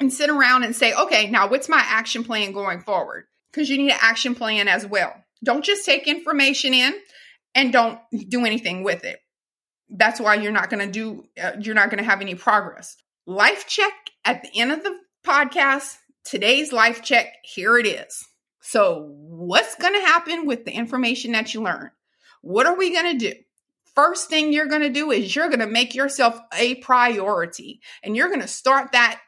and 0.00 0.12
sit 0.12 0.30
around 0.30 0.64
and 0.64 0.74
say, 0.74 0.92
okay, 0.94 1.30
now 1.30 1.48
what's 1.48 1.68
my 1.68 1.82
action 1.84 2.24
plan 2.24 2.52
going 2.52 2.80
forward? 2.80 3.24
Because 3.50 3.70
you 3.70 3.78
need 3.78 3.92
an 3.92 3.98
action 4.00 4.34
plan 4.34 4.68
as 4.68 4.86
well. 4.86 5.14
Don't 5.42 5.64
just 5.64 5.86
take 5.86 6.06
information 6.06 6.74
in 6.74 6.94
and 7.54 7.72
don't 7.72 7.98
do 8.28 8.44
anything 8.44 8.82
with 8.82 9.04
it. 9.04 9.20
That's 9.88 10.20
why 10.20 10.34
you're 10.34 10.52
not 10.52 10.70
going 10.70 10.84
to 10.86 10.92
do, 10.92 11.24
uh, 11.42 11.52
you're 11.60 11.74
not 11.74 11.90
going 11.90 12.02
to 12.02 12.08
have 12.08 12.20
any 12.20 12.34
progress. 12.34 12.96
Life 13.26 13.66
check 13.66 13.92
at 14.24 14.42
the 14.42 14.60
end 14.60 14.72
of 14.72 14.82
the 14.82 14.98
podcast. 15.24 15.96
Today's 16.24 16.72
life 16.72 17.02
check, 17.02 17.34
here 17.44 17.78
it 17.78 17.86
is. 17.86 18.24
So, 18.60 19.06
what's 19.12 19.76
going 19.76 19.94
to 19.94 20.00
happen 20.00 20.44
with 20.44 20.64
the 20.64 20.72
information 20.72 21.32
that 21.32 21.54
you 21.54 21.62
learn? 21.62 21.92
What 22.42 22.66
are 22.66 22.76
we 22.76 22.92
going 22.92 23.16
to 23.16 23.30
do? 23.30 23.38
First 23.94 24.28
thing 24.28 24.52
you're 24.52 24.66
going 24.66 24.82
to 24.82 24.90
do 24.90 25.12
is 25.12 25.34
you're 25.34 25.48
going 25.48 25.60
to 25.60 25.66
make 25.66 25.94
yourself 25.94 26.38
a 26.52 26.74
priority 26.76 27.80
and 28.02 28.16
you're 28.16 28.28
going 28.28 28.40
to 28.40 28.48
start 28.48 28.92
that 28.92 29.20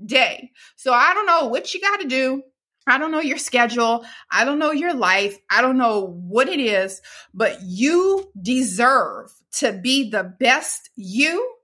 today. 0.00 0.50
So, 0.76 0.92
I 0.92 1.14
don't 1.14 1.26
know 1.26 1.46
what 1.46 1.74
you 1.74 1.80
got 1.80 2.00
to 2.00 2.08
do. 2.08 2.42
I 2.86 2.98
don't 2.98 3.12
know 3.12 3.20
your 3.20 3.38
schedule. 3.38 4.04
I 4.32 4.44
don't 4.44 4.58
know 4.58 4.72
your 4.72 4.94
life. 4.94 5.38
I 5.50 5.62
don't 5.62 5.78
know 5.78 6.06
what 6.06 6.48
it 6.48 6.60
is, 6.60 7.00
but 7.34 7.58
you 7.62 8.30
deserve 8.40 9.30
to 9.58 9.72
be 9.72 10.10
the 10.10 10.24
best 10.24 10.90
you 10.96 11.54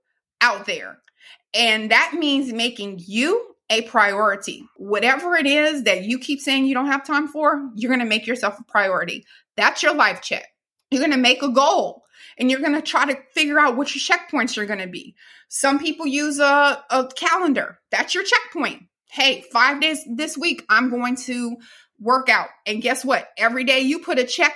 out 0.41 0.65
there. 0.65 0.99
And 1.53 1.91
that 1.91 2.13
means 2.17 2.53
making 2.53 3.01
you 3.05 3.55
a 3.69 3.81
priority. 3.83 4.63
Whatever 4.77 5.35
it 5.35 5.45
is 5.45 5.83
that 5.83 6.03
you 6.03 6.19
keep 6.19 6.39
saying 6.39 6.65
you 6.65 6.73
don't 6.73 6.87
have 6.87 7.05
time 7.05 7.27
for, 7.27 7.71
you're 7.75 7.89
going 7.89 7.99
to 7.99 8.05
make 8.05 8.27
yourself 8.27 8.59
a 8.59 8.63
priority. 8.63 9.25
That's 9.55 9.83
your 9.83 9.95
life 9.95 10.21
check. 10.21 10.47
You're 10.91 11.01
going 11.01 11.11
to 11.11 11.17
make 11.17 11.43
a 11.43 11.49
goal 11.49 12.03
and 12.37 12.49
you're 12.49 12.59
going 12.59 12.73
to 12.73 12.81
try 12.81 13.05
to 13.05 13.19
figure 13.33 13.59
out 13.59 13.75
what 13.75 13.93
your 13.93 14.01
checkpoints 14.01 14.57
are 14.57 14.65
going 14.65 14.79
to 14.79 14.87
be. 14.87 15.15
Some 15.47 15.79
people 15.79 16.05
use 16.05 16.39
a, 16.39 16.83
a 16.89 17.07
calendar. 17.15 17.79
That's 17.91 18.13
your 18.13 18.23
checkpoint. 18.23 18.83
Hey, 19.09 19.43
five 19.51 19.81
days 19.81 20.01
this 20.07 20.37
week, 20.37 20.63
I'm 20.69 20.89
going 20.89 21.15
to 21.17 21.57
work 21.99 22.29
out. 22.29 22.49
And 22.65 22.81
guess 22.81 23.03
what? 23.03 23.27
Every 23.37 23.63
day 23.63 23.79
you 23.79 23.99
put 23.99 24.19
a 24.19 24.25
check 24.25 24.53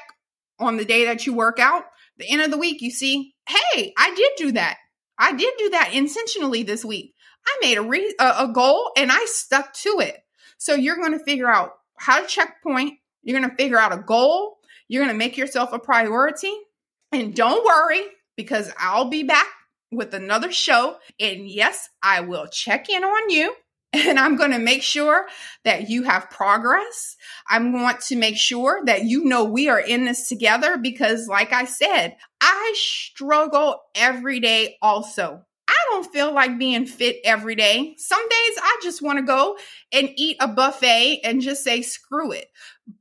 on 0.60 0.78
the 0.78 0.86
day 0.86 1.06
that 1.06 1.26
you 1.26 1.34
work 1.34 1.60
out, 1.60 1.84
the 2.18 2.30
end 2.30 2.42
of 2.42 2.52
the 2.52 2.58
week, 2.58 2.82
you 2.82 2.92
see, 2.92 3.34
hey, 3.48 3.94
I 3.98 4.14
did 4.14 4.32
do 4.38 4.52
that. 4.54 4.78
I 5.18 5.34
did 5.34 5.54
do 5.58 5.70
that 5.72 5.94
intentionally 5.94 6.64
this 6.64 6.86
week. 6.86 7.16
I 7.46 7.58
made 7.62 7.78
a, 7.78 7.82
re- 7.82 8.16
a, 8.20 8.34
a 8.40 8.52
goal 8.54 8.92
and 8.98 9.12
I 9.12 9.26
stuck 9.26 9.74
to 9.74 10.00
it. 10.02 10.18
So 10.58 10.76
you're 10.76 10.98
going 10.98 11.18
to 11.18 11.24
figure 11.24 11.50
out 11.50 11.72
how 11.98 12.22
to 12.22 12.28
checkpoint. 12.28 13.00
You're 13.24 13.40
going 13.40 13.50
to 13.50 13.56
figure 13.56 13.80
out 13.80 13.94
a 13.94 13.98
goal. 13.98 14.58
You're 14.88 15.04
going 15.04 15.14
to 15.14 15.18
make 15.18 15.38
yourself 15.38 15.74
a 15.74 15.80
priority. 15.80 16.54
And 17.12 17.36
don't 17.36 17.66
worry 17.66 18.04
because 18.38 18.72
I'll 18.80 19.10
be 19.10 19.24
back 19.24 19.48
with 19.92 20.14
another 20.14 20.52
show. 20.52 20.98
And 21.20 21.48
yes, 21.48 21.90
I 22.02 22.22
will 22.22 22.48
check 22.48 22.90
in 22.90 23.04
on 23.04 23.30
you 23.30 23.54
and 23.94 24.18
I'm 24.18 24.38
going 24.38 24.52
to 24.52 24.60
make 24.60 24.84
sure 24.84 25.26
that 25.66 25.90
you 25.90 26.04
have 26.04 26.30
progress. 26.30 27.18
I 27.50 27.60
want 27.60 28.00
to 28.02 28.16
make 28.16 28.38
sure 28.38 28.82
that 28.86 29.04
you 29.04 29.26
know 29.26 29.44
we 29.44 29.68
are 29.68 29.80
in 29.80 30.06
this 30.06 30.30
together 30.30 30.78
because, 30.78 31.28
like 31.28 31.52
I 31.52 31.66
said, 31.66 32.16
I 32.40 32.74
struggle 32.76 33.82
every 33.94 34.40
day 34.40 34.78
also. 34.82 35.46
I 35.68 35.76
don't 35.90 36.12
feel 36.12 36.34
like 36.34 36.58
being 36.58 36.86
fit 36.86 37.18
every 37.26 37.56
day. 37.56 37.96
Some 37.98 38.22
days 38.22 38.58
I 38.62 38.80
just 38.82 39.02
want 39.02 39.20
to 39.20 39.26
go 39.26 39.58
and 39.92 40.10
eat 40.16 40.38
a 40.40 40.48
buffet 40.48 41.22
and 41.24 41.42
just 41.42 41.64
say, 41.64 41.82
screw 41.82 42.32
it. 42.32 42.48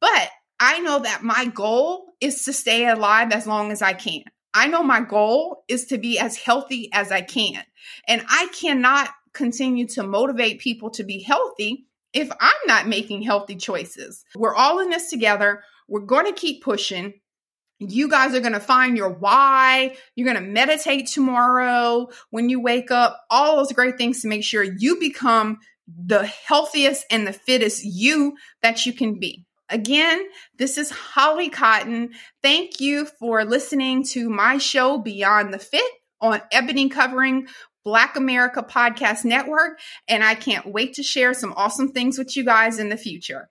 But 0.01 0.31
I 0.61 0.81
know 0.81 0.99
that 1.01 1.23
my 1.23 1.47
goal 1.47 2.13
is 2.21 2.45
to 2.45 2.53
stay 2.53 2.87
alive 2.87 3.33
as 3.33 3.47
long 3.47 3.73
as 3.73 3.81
I 3.81 3.95
can. 3.95 4.25
I 4.53 4.67
know 4.67 4.83
my 4.83 5.01
goal 5.01 5.65
is 5.69 5.87
to 5.87 5.99
be 5.99 6.19
as 6.19 6.37
healthy 6.37 6.91
as 6.93 7.11
I 7.11 7.23
can. 7.23 7.63
And 8.07 8.23
I 8.29 8.49
cannot 8.53 9.09
continue 9.33 9.87
to 9.89 10.03
motivate 10.03 10.61
people 10.61 10.91
to 10.91 11.05
be 11.05 11.23
healthy 11.23 11.87
if 12.13 12.31
I'm 12.41 12.51
not 12.67 12.89
making 12.89 13.23
healthy 13.23 13.57
choices. 13.57 14.25
We're 14.37 14.55
all 14.55 14.81
in 14.81 14.91
this 14.91 15.09
together. 15.09 15.63
We're 15.89 16.01
going 16.01 16.27
to 16.27 16.33
keep 16.33 16.63
pushing. 16.63 17.15
You 17.79 18.09
guys 18.09 18.35
are 18.35 18.41
going 18.41 18.53
to 18.53 18.61
find 18.61 18.97
your 18.97 19.11
why. 19.11 19.97
You're 20.15 20.31
going 20.31 20.45
to 20.45 20.53
meditate 20.53 21.07
tomorrow 21.07 22.09
when 22.31 22.51
you 22.51 22.61
wake 22.61 22.91
up. 22.91 23.23
All 23.31 23.57
those 23.57 23.73
great 23.73 23.97
things 23.97 24.21
to 24.23 24.29
make 24.29 24.45
sure 24.45 24.63
you 24.63 24.99
become 24.99 25.59
the 25.87 26.27
healthiest 26.27 27.07
and 27.11 27.27
the 27.27 27.33
fittest 27.33 27.85
you 27.85 28.37
that 28.63 28.85
you 28.85 28.93
can 28.93 29.19
be. 29.19 29.47
Again, 29.71 30.27
this 30.59 30.77
is 30.77 30.91
Holly 30.91 31.49
Cotton. 31.49 32.11
Thank 32.43 32.81
you 32.81 33.07
for 33.07 33.45
listening 33.45 34.05
to 34.07 34.29
my 34.29 34.59
show, 34.59 34.99
Beyond 34.99 35.55
the 35.55 35.61
Fit, 35.61 35.91
on 36.21 36.43
Ebony 36.51 36.89
Covering 36.89 37.47
Black 37.85 38.17
America 38.17 38.63
Podcast 38.69 39.25
Network. 39.25 39.79
And 40.09 40.25
I 40.25 40.35
can't 40.35 40.67
wait 40.67 40.95
to 40.95 41.03
share 41.03 41.35
some 41.35 41.55
awesome 41.57 41.93
things 41.93 42.19
with 42.19 42.37
you 42.37 42.45
guys 42.45 42.79
in 42.79 42.89
the 42.89 42.97
future. 42.97 43.49